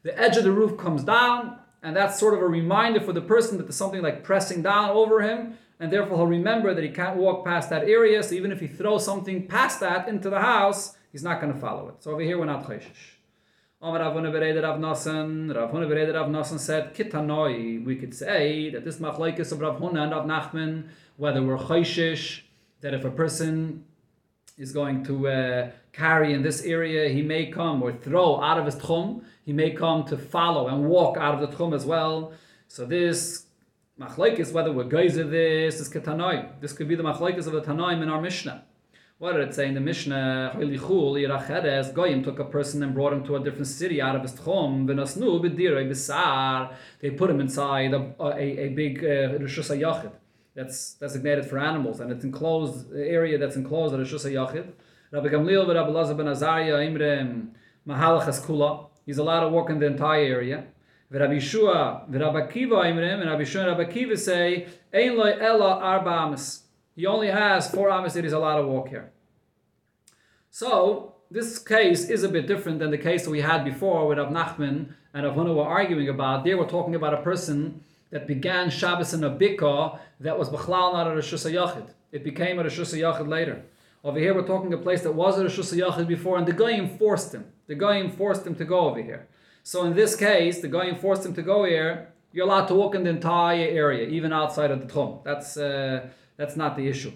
The 0.03 0.19
edge 0.19 0.37
of 0.37 0.43
the 0.43 0.51
roof 0.51 0.77
comes 0.77 1.03
down, 1.03 1.57
and 1.81 1.95
that's 1.95 2.19
sort 2.19 2.35
of 2.35 2.41
a 2.41 2.47
reminder 2.47 2.99
for 2.99 3.13
the 3.13 3.21
person 3.21 3.57
that 3.57 3.63
there's 3.63 3.75
something 3.75 4.01
like 4.01 4.23
pressing 4.23 4.61
down 4.61 4.91
over 4.91 5.21
him, 5.21 5.57
and 5.79 5.91
therefore 5.91 6.17
he'll 6.17 6.27
remember 6.27 6.73
that 6.73 6.83
he 6.83 6.89
can't 6.89 7.17
walk 7.17 7.45
past 7.45 7.69
that 7.69 7.83
area. 7.83 8.21
So 8.21 8.35
even 8.35 8.51
if 8.51 8.59
he 8.59 8.67
throws 8.67 9.05
something 9.05 9.47
past 9.47 9.79
that 9.79 10.07
into 10.07 10.29
the 10.29 10.39
house, 10.39 10.97
he's 11.11 11.23
not 11.23 11.39
going 11.39 11.53
to 11.53 11.59
follow 11.59 11.87
it. 11.89 12.03
So 12.03 12.11
over 12.11 12.21
here 12.21 12.37
we're 12.37 12.45
not 12.45 12.65
chayshish. 12.65 13.17
Rav 13.81 14.13
Huna 14.13 14.29
Bereder 14.29 14.61
Rav 14.61 14.81
Rav 14.81 15.71
Huna 15.71 16.13
Rav 16.13 16.27
Nosson 16.27 16.59
said, 16.59 16.93
Kitanoi, 16.93 17.85
we 17.85 17.95
could 17.95 18.13
say 18.13 18.69
that 18.71 18.83
this 18.83 18.97
machlaikis 18.97 19.53
of 19.53 19.61
Rav 19.61 19.79
Huna 19.79 20.03
and 20.03 20.11
Rav 20.11 20.25
Nachman, 20.25 20.89
whether 21.15 21.41
we're 21.41 21.57
chayshish, 21.57 22.41
that 22.81 22.93
if 22.93 23.05
a 23.05 23.11
person 23.11 23.85
is 24.57 24.73
going 24.73 25.05
to 25.05 25.29
uh, 25.29 25.71
carry 25.93 26.33
in 26.33 26.43
this 26.43 26.61
area, 26.63 27.07
he 27.07 27.21
may 27.21 27.45
come 27.45 27.81
or 27.81 27.93
throw 27.93 28.41
out 28.41 28.57
of 28.57 28.65
his 28.65 28.75
tchum, 28.75 29.23
he 29.45 29.53
may 29.53 29.71
come 29.71 30.03
to 30.03 30.17
follow 30.17 30.67
and 30.67 30.85
walk 30.85 31.15
out 31.15 31.41
of 31.41 31.49
the 31.49 31.55
tchum 31.55 31.73
as 31.73 31.85
well. 31.85 32.33
So 32.67 32.85
this 32.85 33.45
machlaikis, 33.99 34.53
whether 34.53 34.71
we're 34.71 34.85
geyser 34.85 35.25
this, 35.25 35.79
is 35.79 35.89
Kitanoi. 35.89 36.61
This 36.61 36.71
could 36.73 36.87
be 36.87 36.95
the 36.95 37.03
machlaikis 37.03 37.47
of 37.47 37.53
the 37.53 37.61
Tanoim 37.61 38.01
in 38.01 38.09
our 38.09 38.21
Mishnah. 38.21 38.63
What 39.17 39.33
did 39.33 39.49
it 39.49 39.53
say 39.53 39.67
in 39.67 39.73
the 39.73 39.81
Mishnah? 39.81 40.53
Goyim 40.55 42.23
took 42.23 42.39
a 42.39 42.45
person 42.45 42.81
and 42.83 42.93
brought 42.93 43.11
him 43.11 43.25
to 43.25 43.35
a 43.35 43.43
different 43.43 43.67
city 43.67 44.01
out 44.01 44.15
of 44.15 44.21
his 44.21 44.31
tchum. 44.31 44.87
They 47.01 47.09
put 47.11 47.29
him 47.29 47.41
inside 47.41 47.93
a, 47.93 48.15
a, 48.21 48.37
a 48.37 48.69
big 48.69 48.99
uh, 48.99 49.37
Rishus 49.39 49.69
uh, 49.69 50.09
that's 50.55 50.93
designated 50.93 51.45
for 51.47 51.59
animals, 51.59 51.99
and 51.99 52.13
it's 52.13 52.23
enclosed 52.23 52.93
area 52.93 53.37
that's 53.37 53.57
enclosed 53.57 53.93
at 53.93 53.99
Rishus 53.99 54.23
Yachid. 54.23 54.71
Rabbi 55.11 55.27
Gamliel 55.27 55.67
Rabbi 55.75 55.89
Lazar 55.89 56.13
ben 56.13 56.27
Azariah 56.27 56.79
Imre 56.87 57.51
Mahalachas 57.85 58.39
Kula. 58.45 58.87
He's 59.05 59.17
allowed 59.17 59.41
to 59.41 59.49
walk 59.49 59.69
in 59.69 59.79
the 59.79 59.87
entire 59.87 60.23
area. 60.23 60.63
Rabbi 61.11 61.39
Shua, 61.39 62.05
Rabbi 62.07 62.47
Kiva 62.47 62.83
Imre, 62.87 63.03
and 63.03 63.29
Rabbi 63.29 63.43
Shua 63.43 63.67
and 63.67 63.77
Rabbi 63.77 63.91
Kiva 63.91 64.15
say, 64.15 64.67
Ein 64.93 65.17
loy 65.17 65.35
ella 65.39 65.79
arba 65.79 66.09
amas. 66.09 66.63
He 66.95 67.07
only 67.07 67.27
has 67.27 67.71
four 67.71 67.89
amas 67.89 68.13
that 68.13 68.23
he's 68.23 68.33
allowed 68.33 68.61
to 68.61 68.67
walk 68.67 68.89
here. 68.89 69.11
So, 70.51 71.15
this 71.31 71.57
case 71.57 72.09
is 72.09 72.23
a 72.23 72.29
bit 72.29 72.47
different 72.47 72.79
than 72.79 72.91
the 72.91 72.97
case 72.97 73.23
that 73.23 73.31
we 73.31 73.41
had 73.41 73.65
before 73.65 74.07
with 74.07 74.19
Rav 74.19 74.29
Nachman 74.29 74.93
and 75.13 75.25
Rav 75.25 75.35
Huna 75.35 75.55
were 75.55 75.63
arguing 75.63 76.09
about. 76.09 76.43
They 76.43 76.53
we're 76.53 76.67
talking 76.67 76.95
about 76.95 77.13
a 77.13 77.21
person 77.21 77.83
that 78.11 78.27
began 78.27 78.69
Shabbos 78.69 79.13
in 79.13 79.23
a 79.23 79.29
bika 79.29 79.99
that 80.19 80.37
was 80.37 80.49
Bechlal 80.49 80.93
not 80.93 81.07
a 81.07 81.11
Rosh 81.11 81.33
Yachid. 81.33 81.89
It 82.11 82.23
became 82.23 82.59
a 82.59 82.63
Rosh 82.63 82.79
Yachid 82.79 83.27
later. 83.27 83.63
Over 84.03 84.19
here 84.19 84.33
we're 84.33 84.47
talking 84.47 84.73
a 84.73 84.77
place 84.77 85.01
that 85.01 85.13
was 85.13 85.39
a 85.39 85.43
Rosh 85.43 85.59
Yachid 85.59 86.07
before 86.07 86.37
and 86.37 86.47
the 86.47 86.53
Goyim 86.53 86.97
forced 86.97 87.33
him. 87.33 87.45
The 87.67 87.75
Goyim 87.75 88.11
forced 88.11 88.45
him 88.45 88.55
to 88.55 88.65
go 88.65 88.79
over 88.81 89.01
here. 89.01 89.27
So 89.71 89.85
in 89.85 89.93
this 89.93 90.15
case, 90.15 90.61
the 90.61 90.67
guy 90.67 90.91
forced 90.95 91.23
him 91.23 91.35
to 91.35 91.43
go 91.43 91.63
here. 91.63 92.11
You're 92.33 92.47
allowed 92.47 92.65
to 92.69 92.73
walk 92.73 92.95
in 92.95 93.03
the 93.03 93.11
entire 93.11 93.67
area, 93.83 94.07
even 94.07 94.33
outside 94.33 94.71
of 94.71 94.79
the 94.81 94.87
Tchum. 94.91 95.23
That's 95.23 95.57
uh, 95.57 96.07
that's 96.37 96.55
not 96.55 96.75
the 96.75 96.87
issue. 96.87 97.11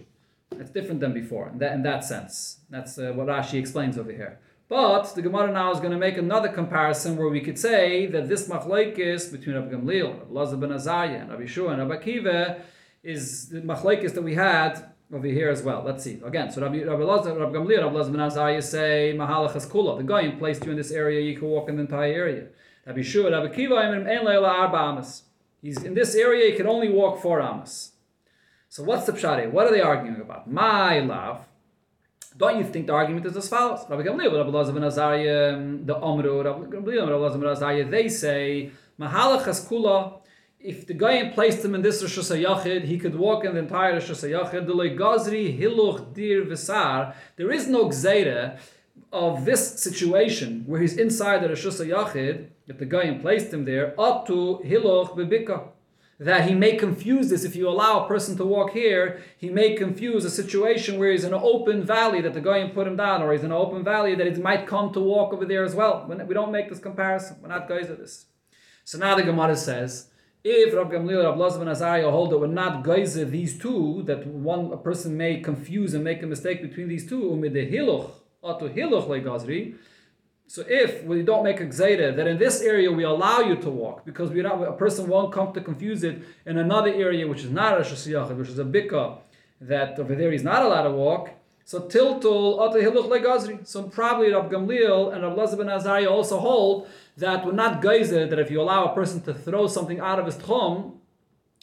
It's 0.60 0.70
different 0.70 1.00
than 1.00 1.14
before 1.16 1.50
in 1.50 1.58
that, 1.58 1.74
in 1.74 1.82
that 1.82 2.04
sense. 2.04 2.60
That's 2.70 3.00
uh, 3.00 3.12
what 3.16 3.26
Rashi 3.26 3.58
explains 3.58 3.98
over 3.98 4.12
here. 4.12 4.38
But 4.70 5.16
the 5.16 5.24
Gemara 5.24 5.52
now 5.52 5.72
is 5.72 5.80
going 5.80 5.94
to 5.94 6.04
make 6.08 6.20
another 6.20 6.50
comparison 6.50 7.18
where 7.18 7.30
we 7.30 7.42
could 7.42 7.58
say 7.58 8.06
that 8.14 8.30
this 8.30 8.48
machlaikis 8.48 9.32
between 9.32 9.56
Rabbi 9.56 9.72
Gamliel, 9.74 10.12
Rabbi 10.20 10.34
Lazar 10.38 10.58
ben 10.58 10.74
Azariah, 10.74 11.22
and 11.22 11.32
Rabbi 11.32 11.48
Shua 11.48 11.70
and 11.72 11.80
Rabbi 11.82 12.04
Akiva 12.04 12.60
is 13.02 13.50
the 13.50 13.62
machlaikis 13.62 14.14
that 14.14 14.22
we 14.22 14.36
had 14.36 14.93
over 15.14 15.28
here 15.28 15.50
as 15.50 15.62
well. 15.62 15.84
Let's 15.86 16.04
see. 16.04 16.20
Again, 16.26 16.52
so 16.52 16.62
Rabbi, 16.62 16.84
Rabbi, 16.84 17.04
Lazar, 17.04 17.38
Rabbi 17.38 17.54
Gamliel, 17.54 17.84
Rabbi 17.84 17.96
Lazar 17.96 18.12
ben 18.12 18.22
Azariah 18.22 18.62
say, 18.62 19.14
Mahalachas 19.16 19.68
Kula. 19.70 19.98
The 19.98 20.04
guy 20.04 20.30
placed 20.32 20.66
you 20.66 20.72
in 20.72 20.78
this 20.78 20.92
area, 20.92 21.22
you 21.22 21.38
can 21.38 21.48
walk 21.48 21.70
in 21.70 21.76
the 21.76 21.82
entire 21.82 22.12
area. 22.12 22.48
Rabbi 22.86 23.02
Shua, 23.02 23.30
Rabbi 23.32 23.54
Akiva, 23.54 23.78
Ein 23.78 24.26
Leila 24.26 24.48
Arba 24.48 24.78
Amas. 24.78 25.24
He's 25.62 25.82
in 25.84 25.94
this 25.94 26.16
area, 26.16 26.52
he 26.52 26.58
can 26.58 26.68
only 26.68 26.90
walk 26.90 27.22
four 27.22 27.40
amas. 27.42 27.92
So 28.68 28.84
what's 28.84 29.06
the 29.06 29.14
pshari? 29.14 29.50
What 29.50 29.68
are 29.68 29.72
they 29.72 29.80
arguing 29.80 30.20
about? 30.20 30.52
My 30.52 31.00
love. 31.00 31.48
Don't 32.36 32.58
you 32.58 32.66
think 32.66 32.88
the 32.88 32.94
argument 32.94 33.26
is 33.28 33.38
as 33.38 33.48
follows? 33.48 33.86
Rabbi 33.88 34.04
Gamliel, 34.04 34.36
Rabbi 34.36 34.50
Lazar 34.50 34.74
ben 34.74 34.84
Azariah, 34.84 35.56
the 35.86 35.96
Omru, 35.96 36.44
Rabbi 36.44 36.66
Gamliel, 36.66 37.08
Rabbi 37.08 37.14
Lazar 37.14 37.38
ben 37.38 37.50
Azariah, 37.50 37.90
they 37.90 38.10
say, 38.10 38.72
Mahalach 39.00 39.46
kula, 39.70 40.23
if 40.64 40.88
the 40.88 40.94
guy 40.94 41.30
placed 41.30 41.64
him 41.64 41.76
in 41.76 41.82
this 41.82 42.02
Rosh 42.02 42.18
Hashanah 42.18 42.86
he 42.86 42.98
could 42.98 43.16
walk 43.16 43.44
in 43.44 43.54
the 43.54 43.60
entire 43.60 43.94
Rosh 43.94 44.10
Hashanah. 44.10 44.52
The 44.52 44.74
Gazri 44.74 45.60
Hiluch 45.60 46.14
Dir 46.14 46.46
Visar. 46.46 47.14
There 47.36 47.52
is 47.52 47.68
no 47.68 47.90
gzeira 47.90 48.58
of 49.12 49.46
this 49.46 49.80
situation 49.80 50.64
where 50.66 50.82
he's 50.82 50.98
inside 50.98 51.44
the 51.44 51.50
Rosh 51.50 51.66
Hashanah 51.66 52.48
that 52.68 52.80
the 52.80 52.86
guy 52.86 53.14
placed 53.16 53.54
him 53.54 53.66
there, 53.66 53.94
up 54.00 54.26
to 54.28 54.62
Hiluch 54.64 55.16
Bebika. 55.18 55.68
That 56.20 56.48
he 56.48 56.56
may 56.56 56.78
confuse 56.78 57.30
this. 57.30 57.44
If 57.44 57.56
you 57.56 57.68
allow 57.68 58.06
a 58.06 58.08
person 58.08 58.38
to 58.38 58.46
walk 58.46 58.72
here, 58.72 59.22
he 59.38 59.50
may 59.50 59.76
confuse 59.76 60.24
a 60.24 60.30
situation 60.30 60.98
where 60.98 61.12
he's 61.12 61.26
in 61.26 61.34
an 61.34 61.42
open 61.44 61.84
valley 61.84 62.22
that 62.22 62.34
the 62.34 62.40
guy 62.40 62.66
put 62.70 62.88
him 62.88 62.96
down, 62.96 63.22
or 63.22 63.34
he's 63.34 63.44
in 63.44 63.48
an 63.48 63.58
open 63.58 63.84
valley 63.84 64.16
that 64.16 64.28
he 64.28 64.42
might 64.42 64.66
come 64.66 64.94
to 64.94 65.02
walk 65.02 65.34
over 65.34 65.44
there 65.44 65.66
as 65.66 65.76
well. 65.76 66.06
We 66.08 66.34
don't 66.34 66.52
make 66.52 66.70
this 66.70 66.80
comparison. 66.80 67.38
We're 67.42 67.50
not 67.50 67.68
guys 67.68 67.90
at 67.90 67.98
this. 67.98 68.28
So 68.86 68.98
now 68.98 69.16
the 69.16 69.24
Gemara 69.24 69.58
says, 69.58 70.12
if 70.44 70.74
Rab 70.74 70.92
Gamliel, 70.92 71.24
Rab 71.24 71.38
Lazar 71.38 71.60
ben 71.60 71.70
Azariah 71.70 72.12
hold 72.12 72.32
that 72.32 72.38
we're 72.38 72.48
not 72.48 72.84
geyser 72.84 73.24
these 73.24 73.58
two, 73.58 74.04
that 74.04 74.28
one 74.28 74.78
person 74.80 75.16
may 75.16 75.40
confuse 75.40 75.94
and 75.94 76.04
make 76.04 76.22
a 76.22 76.28
mistake 76.28 76.62
between 76.62 76.90
these 76.90 77.08
two, 77.08 77.22
umid 77.22 77.54
hiluch, 77.72 78.12
atu 78.44 78.74
hiluch 78.76 79.08
le 79.08 79.22
gazri. 79.22 79.76
So 80.48 80.66
if 80.68 81.06
we 81.06 81.24
don't 81.24 81.46
make 81.46 81.62
a 81.62 81.66
gzeira, 81.66 82.16
that 82.16 82.28
in 82.28 82.38
this 82.38 82.62
area 82.62 82.92
we 82.92 83.04
allow 83.04 83.40
you 83.40 83.56
to 83.56 83.70
walk, 83.70 84.06
because 84.06 84.32
we 84.32 84.42
not, 84.42 84.62
a 84.62 84.74
person 84.74 85.08
won't 85.08 85.32
come 85.32 85.54
to 85.54 85.62
confuse 85.62 86.04
it 86.04 86.22
in 86.46 86.58
another 86.58 86.94
area 86.94 87.26
which 87.26 87.44
is 87.44 87.50
not 87.50 87.80
a 87.80 87.84
shasiyachid, 87.84 88.36
which 88.36 88.50
is 88.50 88.60
a 88.60 88.66
bika, 88.66 89.20
that 89.62 89.98
over 89.98 90.14
there 90.14 90.32
he's 90.32 90.44
not 90.44 90.62
allowed 90.62 90.84
to 90.84 90.92
walk. 90.92 91.30
So 91.66 91.82
tiltul 91.82 92.60
atu 92.60 92.82
hiluch 92.82 93.10
le 93.10 93.20
gazri. 93.20 93.66
So 93.66 93.84
probably 93.84 94.34
Rab 94.34 94.52
Gamliel 94.52 95.14
and 95.14 95.24
Rab 95.24 95.38
Lazar 95.38 95.58
ben 95.58 95.70
Azariah 95.70 96.10
also 96.10 96.40
hold 96.40 96.88
that 97.18 97.46
we're 97.46 97.54
not 97.54 97.82
geyser, 97.82 98.28
that 98.28 98.40
if 98.40 98.52
you 98.52 98.62
allow 98.62 98.86
a 98.86 98.96
person 98.96 99.22
to 99.22 99.34
throw 99.34 99.68
something 99.68 100.00
out 100.00 100.20
of 100.20 100.26
his 100.26 100.36
tchum, 100.36 100.98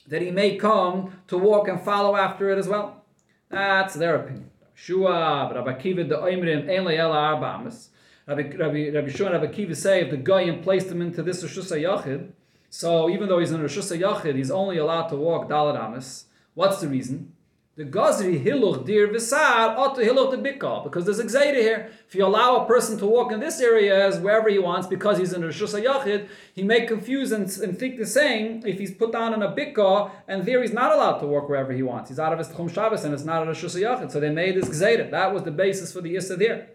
that 0.06 0.22
he 0.22 0.30
may 0.30 0.56
come 0.56 1.12
to 1.28 1.36
walk 1.36 1.68
and 1.68 1.80
follow 1.80 2.16
after 2.16 2.50
it 2.50 2.58
as 2.58 2.66
well. 2.66 3.04
That's 3.50 3.94
their 3.94 4.16
opinion. 4.16 4.50
Shua, 4.74 5.52
Rabbi 5.54 5.74
Kiva, 5.74 6.04
the 6.04 6.16
Oimrim, 6.16 6.70
Ein 6.70 6.84
Le'ela 6.84 7.14
Arba 7.14 7.46
Amas. 7.46 7.90
Rabbi, 8.26 9.08
Shua 9.08 9.26
and 9.26 9.42
Rabbi 9.42 9.52
Kiva 9.52 9.74
say 9.74 10.02
if 10.02 10.10
the 10.10 10.16
Goyim 10.16 10.62
placed 10.62 10.86
him 10.86 11.02
into 11.02 11.22
this 11.22 11.42
Rosh 11.42 11.58
Yachid, 11.58 12.30
so 12.70 13.10
even 13.10 13.28
though 13.28 13.40
he's 13.40 13.50
in 13.50 13.60
Rosh 13.60 13.76
Yachid, 13.76 14.36
he's 14.36 14.50
only 14.50 14.78
allowed 14.78 15.08
to 15.08 15.16
walk 15.16 15.48
Dalad 15.48 15.78
Amas. 15.78 16.26
What's 16.54 16.80
the 16.80 16.88
reason? 16.88 17.34
The 17.76 17.84
Gazri 17.84 18.44
Hiluch 18.44 18.84
Dir 18.84 19.06
Visar 19.08 19.78
Oto 19.78 20.02
Hiluch 20.02 20.32
the 20.32 20.38
Bikal, 20.38 20.82
because 20.82 21.04
there's 21.04 21.20
a 21.20 21.24
Gzeida 21.24 21.54
here. 21.54 21.92
If 22.08 22.16
you 22.16 22.26
allow 22.26 22.56
a 22.56 22.66
person 22.66 22.98
to 22.98 23.06
walk 23.06 23.30
in 23.30 23.38
this 23.38 23.60
area 23.60 24.08
as 24.08 24.18
wherever 24.18 24.48
he 24.48 24.58
wants 24.58 24.88
because 24.88 25.18
he's 25.18 25.32
in 25.32 25.42
Rosh 25.42 25.62
Yachid, 25.62 26.28
he 26.52 26.64
may 26.64 26.84
confuse 26.84 27.30
and, 27.30 27.48
and 27.58 27.78
think 27.78 27.96
the 27.96 28.06
same 28.06 28.66
if 28.66 28.80
he's 28.80 28.92
put 28.92 29.12
down 29.12 29.34
in 29.34 29.42
a 29.42 29.52
Bikka 29.52 30.10
and 30.26 30.44
there 30.44 30.60
he's 30.62 30.72
not 30.72 30.90
allowed 30.90 31.20
to 31.20 31.28
walk 31.28 31.48
wherever 31.48 31.72
he 31.72 31.84
wants. 31.84 32.10
He's 32.10 32.18
out 32.18 32.32
of 32.32 32.40
his 32.40 32.48
Tchum 32.48 32.74
Shabbos 32.74 33.04
and 33.04 33.14
it's 33.14 33.22
not 33.22 33.44
a 33.44 33.46
Rosh 33.46 33.62
Yachid. 33.62 34.10
So 34.10 34.18
they 34.18 34.30
made 34.30 34.56
this 34.56 34.68
Gzeida. 34.68 35.08
That 35.12 35.32
was 35.32 35.44
the 35.44 35.52
basis 35.52 35.92
for 35.92 36.00
the 36.00 36.16
Issa 36.16 36.34
there. 36.34 36.70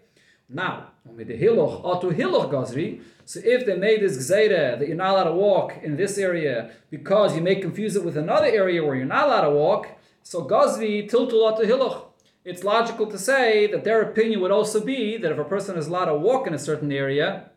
Now, 0.48 0.92
with 1.04 1.28
the 1.28 1.36
Hiluch 1.38 1.84
Oto 1.84 2.10
Hiluch 2.10 2.50
Gazri, 2.50 3.02
so 3.26 3.40
if 3.44 3.66
they 3.66 3.76
made 3.76 4.00
this 4.00 4.16
Gzeida 4.16 4.78
that 4.78 4.88
you're 4.88 4.96
not 4.96 5.10
allowed 5.10 5.24
to 5.24 5.32
walk 5.32 5.74
in 5.82 5.96
this 5.96 6.16
area 6.16 6.70
because 6.88 7.36
you 7.36 7.42
may 7.42 7.56
confuse 7.56 7.96
it 7.96 8.04
with 8.04 8.16
another 8.16 8.46
area 8.46 8.82
where 8.82 8.94
you're 8.94 9.04
not 9.04 9.26
allowed 9.26 9.42
to 9.42 9.50
walk, 9.50 9.88
so 10.26 10.42
Gazvi 10.42 11.08
tiltulat 11.08 11.60
hiluch. 11.60 12.02
It's 12.44 12.64
logical 12.64 13.06
to 13.06 13.16
say 13.16 13.68
that 13.68 13.84
their 13.84 14.02
opinion 14.02 14.40
would 14.40 14.50
also 14.50 14.84
be 14.84 15.16
that 15.18 15.30
if 15.30 15.38
a 15.38 15.44
person 15.44 15.78
is 15.78 15.86
allowed 15.86 16.06
to 16.06 16.16
walk 16.16 16.48
in 16.48 16.54
a 16.54 16.58
certain 16.58 16.90
area, 16.90 17.50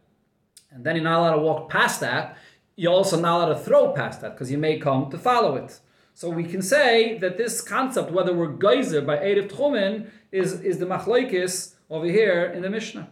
and 0.69 0.83
then 0.83 0.95
you're 0.95 1.03
not 1.03 1.17
allowed 1.19 1.35
to 1.37 1.41
walk 1.41 1.69
past 1.71 1.99
that, 2.01 2.37
you're 2.75 2.93
also 2.93 3.19
not 3.19 3.37
allowed 3.37 3.55
to 3.55 3.59
throw 3.59 3.91
past 3.93 4.21
that 4.21 4.33
because 4.33 4.51
you 4.51 4.59
may 4.59 4.77
come 4.77 5.09
to 5.09 5.17
follow 5.17 5.55
it. 5.55 5.79
So 6.13 6.29
we 6.29 6.43
can 6.43 6.61
say 6.61 7.17
that 7.17 7.37
this 7.39 7.59
concept, 7.59 8.11
whether 8.11 8.35
we're 8.35 8.53
geyser 8.53 9.01
by 9.01 9.17
Erev 9.17 9.49
Tchumen, 9.49 10.11
is, 10.31 10.61
is 10.61 10.77
the 10.77 10.85
machlaikis 10.85 11.73
over 11.89 12.05
here 12.05 12.45
in 12.45 12.61
the 12.61 12.69
Mishnah. 12.69 13.09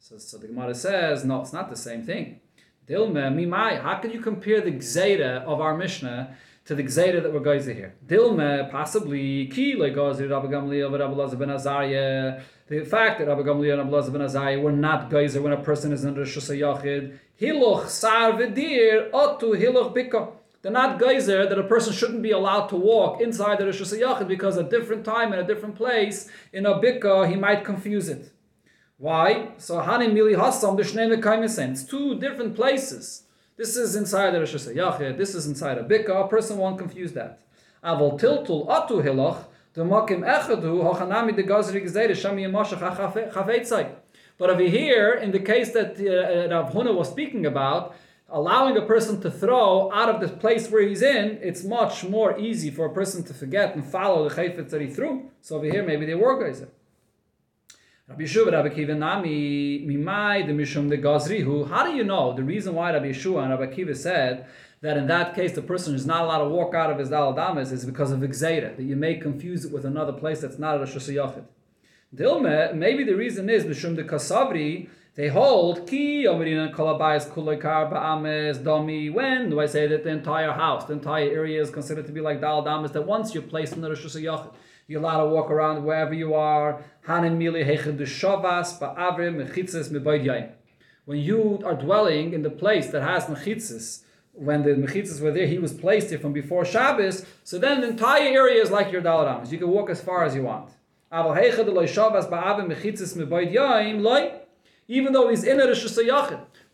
So, 0.00 0.18
so 0.18 0.36
the 0.36 0.48
Gemara 0.48 0.74
says, 0.74 1.24
no, 1.24 1.40
it's 1.40 1.54
not 1.54 1.70
the 1.70 1.76
same 1.76 2.02
thing. 2.02 2.40
Dilma, 2.86 3.32
mimai, 3.32 3.80
how 3.80 3.94
can 3.94 4.10
you 4.10 4.20
compare 4.20 4.60
the 4.60 4.72
gzeira 4.72 5.42
of 5.44 5.62
our 5.62 5.78
Mishnah 5.78 6.36
to 6.64 6.74
the 6.74 6.82
Gzeira 6.82 7.22
that 7.22 7.32
we're 7.32 7.40
going 7.40 7.62
to 7.62 7.74
here. 7.74 7.94
Dilma, 8.06 8.70
possibly, 8.70 9.46
ki 9.48 9.74
like 9.74 9.96
oh, 9.96 10.12
Rabbi 10.12 10.46
Gamliel, 10.46 10.96
Rabbi 10.96 11.14
Lazar 11.14 11.36
ben 11.36 11.50
Azariah, 11.50 12.40
the 12.68 12.84
fact 12.84 13.18
that 13.18 13.28
Rabbi 13.28 13.42
Gamliel 13.42 13.72
and 13.72 13.82
Rabbi 13.82 13.90
Lazar 13.90 14.12
ben 14.12 14.22
Azariah 14.22 14.60
were 14.60 14.72
not 14.72 15.10
geyser 15.10 15.42
when 15.42 15.52
a 15.52 15.62
person 15.62 15.92
is 15.92 16.04
under 16.04 16.24
Shus 16.24 16.56
Yachid, 16.56 17.18
hiloch 17.40 17.88
sar 17.88 18.32
v'dir, 18.32 19.10
otu 19.10 19.60
hiloch 19.60 19.94
bika. 19.94 20.32
They're 20.62 20.70
not 20.70 21.00
geyser 21.00 21.48
that 21.48 21.58
a 21.58 21.64
person 21.64 21.92
shouldn't 21.92 22.22
be 22.22 22.30
allowed 22.30 22.68
to 22.68 22.76
walk 22.76 23.20
inside 23.20 23.58
the 23.58 23.66
Rosh 23.66 23.80
Yachid 23.80 24.28
because 24.28 24.56
at 24.56 24.66
a 24.66 24.70
different 24.70 25.04
time 25.04 25.32
in 25.32 25.40
a 25.40 25.46
different 25.46 25.74
place, 25.74 26.30
in 26.52 26.66
a 26.66 26.74
bika, 26.74 27.28
he 27.28 27.34
might 27.34 27.64
confuse 27.64 28.08
it. 28.08 28.30
Why? 28.98 29.48
So 29.58 29.80
Hanim 29.80 30.12
Mili 30.12 30.38
Hassam, 30.38 30.76
the 30.76 30.84
Shnei 30.84 31.70
It's 31.72 31.82
two 31.82 32.20
different 32.20 32.54
places. 32.54 33.24
This 33.62 33.76
is 33.76 33.94
inside 33.94 34.34
a 34.34 34.40
Rosh 34.40 34.56
Hashanah. 34.56 35.16
This 35.16 35.36
is 35.36 35.46
inside 35.46 35.78
a 35.78 35.84
Bika. 35.84 36.24
A 36.24 36.26
person 36.26 36.58
won't 36.58 36.78
confuse 36.78 37.12
that. 37.12 37.38
Tiltul 37.84 38.66
atu 38.66 39.00
hilach. 39.00 39.44
Echadu 39.76 40.82
hochanami 40.82 41.36
de 41.36 41.44
gazri 41.44 41.80
shami 41.84 42.42
yamashach. 42.42 43.94
But 44.36 44.50
over 44.50 44.62
here, 44.62 45.12
in 45.12 45.30
the 45.30 45.38
case 45.38 45.70
that 45.74 45.90
uh, 45.92 46.52
Rav 46.52 46.72
Huna 46.72 46.92
was 46.92 47.08
speaking 47.08 47.46
about, 47.46 47.94
allowing 48.28 48.76
a 48.76 48.82
person 48.82 49.20
to 49.20 49.30
throw 49.30 49.92
out 49.92 50.08
of 50.08 50.20
the 50.20 50.36
place 50.36 50.68
where 50.68 50.82
he's 50.82 51.02
in, 51.02 51.38
it's 51.40 51.62
much 51.62 52.02
more 52.02 52.36
easy 52.40 52.68
for 52.68 52.86
a 52.86 52.92
person 52.92 53.22
to 53.22 53.32
forget 53.32 53.76
and 53.76 53.84
follow 53.84 54.28
the 54.28 54.34
chayfetz 54.34 54.70
that 54.70 54.80
he 54.80 54.88
threw. 54.88 55.30
So 55.40 55.54
over 55.54 55.66
here, 55.66 55.84
maybe 55.84 56.04
they 56.04 56.16
were 56.16 56.36
geyser. 56.42 56.68
Rabbi 58.12 58.24
Yeshua, 58.24 58.52
Rabbi 58.52 58.68
Kiva 58.68 58.94
Nami, 58.94 59.86
Mimai, 59.86 60.46
the 60.46 60.52
Mishum, 60.52 60.90
the 60.90 60.98
Gazrihu. 60.98 61.66
How 61.66 61.86
do 61.86 61.96
you 61.96 62.04
know 62.04 62.34
the 62.34 62.42
reason 62.42 62.74
why 62.74 62.92
Rabbi 62.92 63.06
Yeshua 63.06 63.44
and 63.44 63.58
Rabbi 63.58 63.72
Kiva 63.74 63.94
said 63.94 64.44
that 64.82 64.98
in 64.98 65.06
that 65.06 65.34
case 65.34 65.54
the 65.54 65.62
person 65.62 65.94
is 65.94 66.04
not 66.04 66.24
allowed 66.24 66.44
to 66.44 66.50
walk 66.50 66.74
out 66.74 66.90
of 66.90 66.98
his 66.98 67.08
Daladamas 67.08 67.72
is 67.72 67.86
because 67.86 68.12
of 68.12 68.20
Gzeira, 68.20 68.76
that 68.76 68.82
you 68.82 68.96
may 68.96 69.14
confuse 69.14 69.64
it 69.64 69.72
with 69.72 69.86
another 69.86 70.12
place 70.12 70.42
that's 70.42 70.58
not 70.58 70.76
a 70.76 70.80
Rosh 70.80 70.94
Dilme, 72.14 72.74
maybe 72.74 73.02
the 73.02 73.14
reason 73.14 73.48
is 73.48 73.64
Mishum 73.64 73.96
the 73.96 74.04
Kasavri, 74.04 74.90
they 75.14 75.28
hold 75.28 75.88
ki 75.88 76.26
omrinan 76.26 76.74
kolabayas 76.74 77.30
kuloikar 77.30 77.90
ba'ames 77.90 78.62
domi. 78.62 79.08
When 79.08 79.48
do 79.48 79.58
I 79.58 79.66
say 79.66 79.86
that 79.86 80.04
the 80.04 80.10
entire 80.10 80.52
house, 80.52 80.84
the 80.84 80.92
entire 80.92 81.30
area 81.30 81.62
is 81.62 81.70
considered 81.70 82.06
to 82.08 82.12
be 82.12 82.20
like 82.20 82.42
dal 82.42 82.62
damas? 82.62 82.92
That 82.92 83.06
once 83.06 83.32
you're 83.32 83.42
placed 83.42 83.72
in 83.72 83.80
the 83.80 83.88
rosh 83.88 84.04
you're 84.86 85.00
allowed 85.00 85.24
to 85.24 85.30
walk 85.30 85.50
around 85.50 85.84
wherever 85.84 86.14
you 86.14 86.34
are. 86.34 86.82
When 91.04 91.18
you 91.18 91.60
are 91.64 91.74
dwelling 91.74 92.32
in 92.32 92.42
the 92.42 92.50
place 92.50 92.86
that 92.88 93.02
has 93.02 93.24
mechitzas, 93.24 94.02
when 94.32 94.62
the 94.62 94.70
mechitzas 94.70 95.20
were 95.20 95.32
there, 95.32 95.46
he 95.46 95.58
was 95.58 95.72
placed 95.72 96.10
there 96.10 96.18
from 96.18 96.32
before 96.32 96.64
Shabbos. 96.64 97.26
So 97.44 97.58
then 97.58 97.80
the 97.80 97.88
entire 97.88 98.28
area 98.28 98.62
is 98.62 98.70
like 98.70 98.92
your 98.92 99.02
dalaramas. 99.02 99.50
You 99.52 99.58
can 99.58 99.68
walk 99.68 99.90
as 99.90 100.00
far 100.00 100.24
as 100.24 100.34
you 100.34 100.42
want. 100.42 100.70
Even 104.88 105.12
though 105.12 105.28
he's 105.28 105.44
in 105.44 105.60
a 105.60 105.66
Rosh 105.66 105.84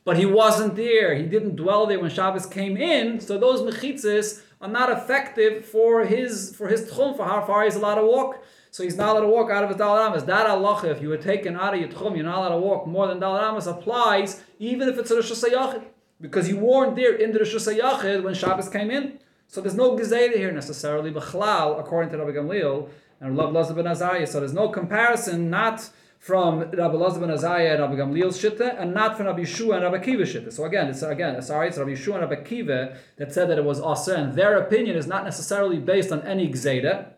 but 0.09 0.17
he 0.17 0.25
wasn't 0.25 0.75
there. 0.75 1.15
He 1.15 1.25
didn't 1.25 1.57
dwell 1.57 1.85
there 1.87 2.01
when 2.01 2.09
Shabbos 2.09 2.47
came 2.47 2.79
in. 2.79 3.21
So 3.21 3.37
those 3.37 3.61
mechitzas 3.61 4.41
are 4.59 4.67
not 4.79 4.91
effective 4.91 5.67
for 5.67 6.07
his 6.07 6.57
for 6.57 6.69
his 6.69 6.91
tchum, 6.91 7.15
for 7.15 7.27
how 7.27 7.43
far 7.43 7.65
he's 7.65 7.77
allowed 7.77 7.97
to 7.97 8.07
walk. 8.07 8.43
So 8.71 8.83
he's 8.83 8.97
not 8.97 9.11
allowed 9.11 9.27
to 9.27 9.29
walk 9.29 9.51
out 9.51 9.65
of 9.65 9.69
his 9.69 9.79
dalaramas. 9.79 10.25
That 10.25 10.47
Allah, 10.47 10.81
if 10.87 11.03
you 11.03 11.11
were 11.11 11.19
taken 11.19 11.57
out 11.57 11.75
of 11.75 11.81
your 11.81 11.91
tchum, 11.91 12.17
you're 12.17 12.25
not 12.25 12.39
allowed 12.39 12.55
to 12.55 12.57
walk 12.57 12.87
more 12.87 13.07
than 13.07 13.21
dalaramas 13.21 13.67
applies, 13.71 14.43
even 14.59 14.89
if 14.89 14.97
it's 14.97 15.11
a 15.11 15.17
Hashanah 15.17 15.85
because 16.23 16.49
you 16.49 16.57
weren't 16.57 16.97
there 16.97 17.15
in 17.15 17.33
the 17.33 17.41
Hashanah 17.41 18.23
when 18.23 18.33
Shabbos 18.33 18.71
came 18.71 18.91
in. 18.91 19.19
So 19.47 19.61
there's 19.61 19.75
no 19.75 19.95
gezeda 19.95 20.37
here 20.37 20.53
necessarily, 20.53 21.13
b'chlal, 21.13 21.79
according 21.79 22.13
to 22.13 22.17
Rabbi 22.17 22.31
Gamliel 22.31 22.89
and 23.21 23.37
Rabbi 23.37 23.51
Lazar 23.51 23.75
ben 23.75 23.85
Azariah. 23.85 24.27
So 24.27 24.41
there's 24.41 24.55
no 24.55 24.71
comparison, 24.71 25.51
not 25.51 25.91
from 26.19 26.59
Rabbi 26.59 26.95
Elazar 26.95 27.21
ben 27.21 27.31
Azariah, 27.31 27.79
Rabbi 27.79 27.95
Gamliel's 27.95 28.41
Shitta, 28.41 28.81
and 28.81 28.93
not 28.93 29.17
from 29.17 29.27
Rabbi 29.27 29.43
Yeshua 29.43 29.77
and 29.77 29.85
Rabbi 29.85 29.99
Kiva's 29.99 30.33
Shitta. 30.33 30.53
So 30.53 30.65
again, 30.65 30.89
it's 30.89 31.03
again, 31.03 31.41
sorry, 31.43 31.69
it's 31.69 31.79
Rabbi 31.79 31.93
Yeshua 31.93 32.21
and 32.21 32.31
Rabbi 32.31 32.43
Kiva 32.43 32.97
that 33.17 33.33
said 33.33 33.49
that 33.51 33.59
it 33.59 33.65
was 33.65 33.81
Asa, 33.81 34.17
and 34.17 34.35
their 34.35 34.59
opinion 34.59 34.97
is 34.97 35.07
not 35.07 35.25
necessarily 35.25 35.79
based 35.79 36.11
on 36.13 36.23
any 36.23 36.49
Gzeda. 36.49 37.13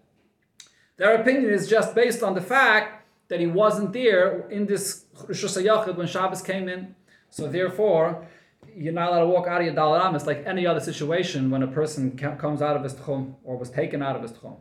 Their 0.96 1.16
opinion 1.20 1.50
is 1.50 1.68
just 1.68 1.94
based 1.94 2.22
on 2.22 2.34
the 2.34 2.42
fact 2.42 3.06
that 3.28 3.40
he 3.40 3.46
wasn't 3.46 3.92
there 3.92 4.46
in 4.50 4.66
this 4.66 5.06
Rosh 5.26 5.56
when 5.96 6.06
Shabbos 6.06 6.42
came 6.42 6.68
in. 6.68 6.94
So 7.30 7.48
therefore, 7.48 8.26
you're 8.76 8.92
not 8.92 9.08
allowed 9.08 9.20
to 9.20 9.26
walk 9.28 9.46
out 9.46 9.60
of 9.60 9.66
your 9.66 9.74
Dalai 9.74 10.14
It's 10.14 10.26
like 10.26 10.44
any 10.46 10.66
other 10.66 10.80
situation 10.80 11.48
when 11.48 11.62
a 11.62 11.66
person 11.66 12.16
comes 12.18 12.60
out 12.60 12.76
of 12.76 12.82
his 12.82 12.94
tchum 12.94 13.34
or 13.44 13.56
was 13.56 13.70
taken 13.70 14.02
out 14.02 14.16
of 14.16 14.22
his 14.22 14.32
tchum. 14.32 14.56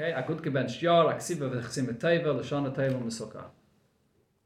okay 0.00 0.12
a 0.14 0.22
gut 0.22 0.42
gebenst 0.42 0.80
jar 0.80 1.08
a 1.08 1.18
xiba 1.18 1.48
vechsim 1.48 1.86
mit 1.86 2.00
tayvel 2.00 2.42
shon 2.42 2.72
tayvel 2.72 3.00
mit 3.04 3.12